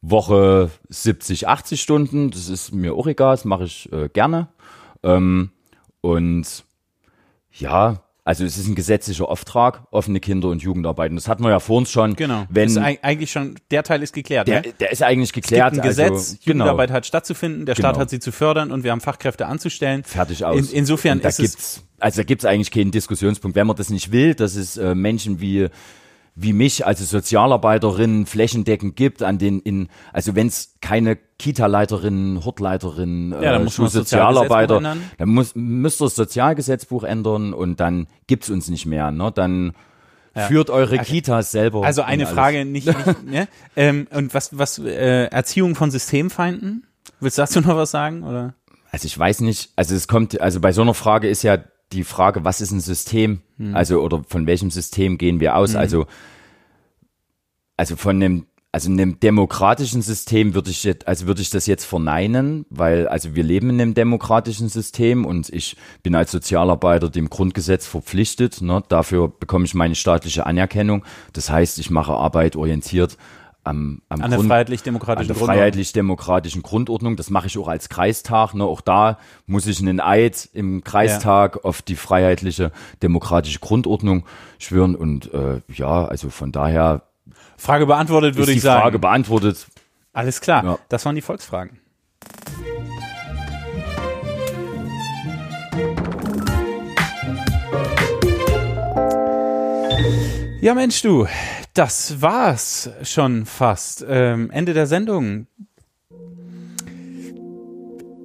[0.02, 2.30] Woche 70, 80 Stunden.
[2.30, 4.48] Das ist mir auch egal, das mache ich äh, gerne.
[5.04, 5.52] Ähm,
[6.02, 6.66] und
[7.52, 11.12] ja, also es ist ein gesetzlicher Auftrag, offene Kinder- und Jugendarbeit.
[11.12, 12.18] Und das hatten wir ja vor uns schon.
[12.18, 12.46] Genau.
[12.50, 14.50] Wenn, ist eigentlich schon, der Teil ist geklärt.
[14.50, 14.74] der, ne?
[14.82, 15.76] der ist eigentlich Es gibt geklärt.
[15.76, 18.02] ein Gesetz, also, genau, Jugendarbeit hat stattzufinden, der Staat Genau.
[18.02, 20.04] hat sie zu fördern und wir haben Fachkräfte anzustellen.
[20.04, 20.72] fertig aus.
[20.72, 23.56] In, insofern Und da ist es gibt's, also da gibt's eigentlich keinen Diskussionspunkt.
[23.56, 25.70] Wenn man das nicht will, dass es äh, Menschen wie
[26.40, 33.32] wie mich als Sozialarbeiterin flächendeckend gibt, an den in also wenn es keine Kita-Leiterinnen, Hortleiterinnen,
[33.32, 35.12] Ja, dann äh, muss man das Schulsozialarbeiter, Sozialgesetzbuch ändern.
[35.18, 39.10] dann muss müsst ihr das Sozialgesetzbuch ändern und dann gibt's uns nicht mehr.
[39.10, 39.32] Ne?
[39.34, 39.74] Dann
[40.48, 41.84] führt eure Kitas selber.
[41.84, 42.28] Also eine.
[42.28, 43.48] Frage, nicht, nicht ne?
[43.76, 46.86] ähm, und was, was äh, Erziehung von Systemfeinden?
[47.20, 48.24] Willst du dazu noch was sagen?
[48.24, 48.54] Oder?
[48.92, 51.58] Also ich weiß nicht, also es kommt, also bei so einer Frage ist ja
[51.94, 53.42] die Frage, was ist ein System?
[53.58, 53.76] Hm.
[53.76, 55.76] Also, oder von welchem System gehen wir aus?
[55.76, 56.06] Also,
[57.78, 61.86] also von einem, also einem demokratischen System würde ich jetzt, also würde ich das jetzt
[61.86, 67.30] verneinen, weil, also wir leben in einem demokratischen System und ich bin als Sozialarbeiter dem
[67.30, 68.84] Grundgesetz verpflichtet, ne?
[68.90, 71.06] Dafür bekomme ich meine staatliche Anerkennung.
[71.34, 73.18] Das heißt, ich mache Arbeit orientiert
[73.68, 77.16] am, am An der freiheitlich-demokratischen der Grundordnung.
[77.16, 78.54] Das mache ich auch als Kreistag.
[78.54, 78.64] Ne?
[78.64, 82.72] Auch da muss ich einen Eid im Kreistag auf die freiheitliche
[83.04, 84.26] demokratische Grundordnung
[84.58, 84.96] schwören.
[84.96, 87.04] Und äh, ja, also von daher
[87.58, 89.02] Frage beantwortet, würde ich die Frage sagen.
[89.02, 89.68] beantwortet.
[90.14, 90.80] Alles klar, Ja.
[90.90, 91.80] das waren die Volksfragen.
[100.60, 101.28] Ja, Mensch, du,
[101.78, 104.04] das war's schon fast.
[104.08, 105.46] Ähm, Ende der Sendung.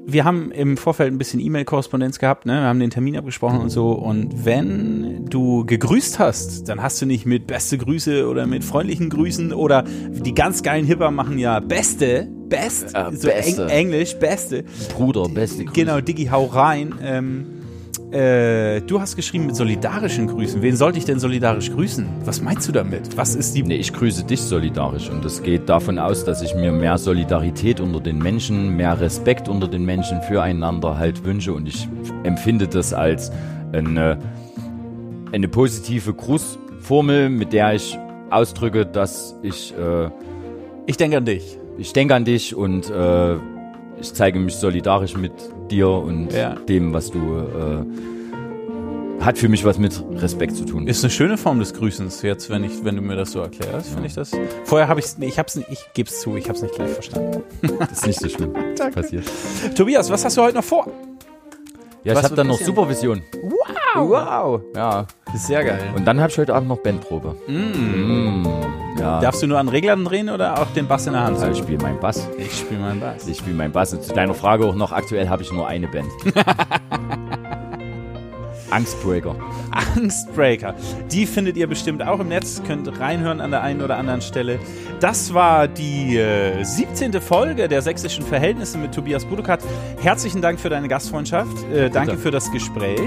[0.05, 2.55] Wir haben im Vorfeld ein bisschen E-Mail-Korrespondenz gehabt, ne?
[2.55, 3.92] Wir haben den Termin abgesprochen und so.
[3.92, 9.11] Und wenn du gegrüßt hast, dann hast du nicht mit beste Grüße oder mit freundlichen
[9.11, 13.64] Grüßen oder die ganz geilen Hipper machen ja beste, best, Äh, so beste.
[13.66, 14.64] Eng, Englisch, beste.
[14.94, 15.74] Bruder, beste Grüße.
[15.74, 16.94] Genau, Diggi, hau rein.
[17.03, 17.62] Ähm,
[18.13, 20.61] äh, du hast geschrieben mit solidarischen Grüßen.
[20.61, 22.07] Wen sollte ich denn solidarisch grüßen?
[22.25, 23.17] Was meinst du damit?
[23.17, 26.55] Was ist die Nee, ich grüße dich solidarisch und das geht davon aus, dass ich
[26.55, 31.67] mir mehr Solidarität unter den Menschen, mehr Respekt unter den Menschen füreinander halt wünsche und
[31.67, 31.89] ich
[32.25, 33.33] empfinde das als
[33.73, 34.19] eine,
[35.33, 37.99] eine positive Grußformel, mit der ich
[38.29, 40.11] ausdrücke, dass ich, äh,
[40.87, 41.59] Ich denke an dich.
[41.79, 43.37] ich denke an dich und äh,
[44.01, 45.33] ich zeige mich solidarisch mit
[45.71, 46.55] dir und Ja.
[46.55, 47.85] dem, was du äh,
[49.25, 50.87] hat für mich was mit Respekt zu tun.
[50.89, 53.91] Ist eine schöne Form des Grüßens jetzt, wenn ich, wenn du mir das so erklärst,
[53.91, 54.33] finde ich das.
[54.65, 56.75] Vorher habe ich es, ich hab's, nicht- ich gebe es zu, ich habe es nicht
[56.75, 57.43] gleich verstanden.
[57.79, 58.53] Das ist nicht so schlimm.
[58.95, 59.25] Passiert.
[59.77, 60.87] Tobias, was hast du heute noch vor?
[62.05, 62.59] Ja, Was ich habe dann noch?
[62.59, 63.23] Supervision.
[63.45, 64.61] Wow, Wow.
[64.75, 65.07] Ja.
[65.37, 65.93] sehr geil.
[65.95, 67.37] Und dann habe ich heute Abend noch Bandprobe.
[67.47, 68.43] Mm.
[69.03, 69.20] Ja.
[69.20, 71.59] Darfst du nur an Reglern drehen oder auch den Bass in der Hand also ich
[71.59, 72.28] spiele meinen Bass.
[72.38, 73.26] Ich spiele meinen Bass.
[73.26, 73.92] Ich spiele meinen Bass.
[73.92, 76.09] Und zu deiner Frage auch noch, aktuell habe ich nur eine Band.
[78.73, 79.37] Angstbreaker.
[79.70, 80.75] Angstbreaker.
[81.11, 82.62] Die findet ihr bestimmt auch im Netz.
[82.66, 84.59] Könnt reinhören an der einen oder anderen Stelle.
[85.01, 87.12] Das war die äh, 17.
[87.20, 89.61] Folge der sächsischen Verhältnisse mit Tobias Budukat.
[90.01, 91.70] Herzlichen Dank für deine Gastfreundschaft.
[91.70, 93.01] Äh, danke für das Gespräch.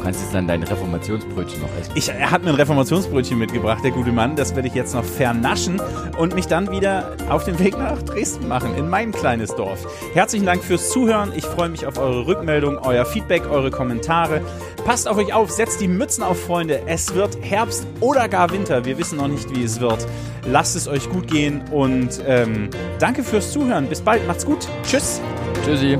[0.00, 1.92] Du kannst jetzt dann dein Reformationsbrötchen noch essen.
[1.94, 4.34] Ich, er hat mir ein Reformationsbrötchen mitgebracht, der gute Mann.
[4.34, 5.78] Das werde ich jetzt noch vernaschen
[6.18, 9.86] und mich dann wieder auf den Weg nach Dresden machen, in mein kleines Dorf.
[10.14, 11.32] Herzlichen Dank fürs Zuhören.
[11.36, 14.40] Ich freue mich auf eure Rückmeldung, euer Feedback, eure Kommentare.
[14.90, 16.82] Passt auf euch auf, setzt die Mützen auf, Freunde.
[16.86, 18.84] Es wird Herbst oder gar Winter.
[18.84, 20.04] Wir wissen noch nicht, wie es wird.
[20.44, 23.86] Lasst es euch gut gehen und ähm, danke fürs Zuhören.
[23.88, 24.26] Bis bald.
[24.26, 24.66] Macht's gut.
[24.82, 25.20] Tschüss.
[25.64, 25.96] Tschüssi.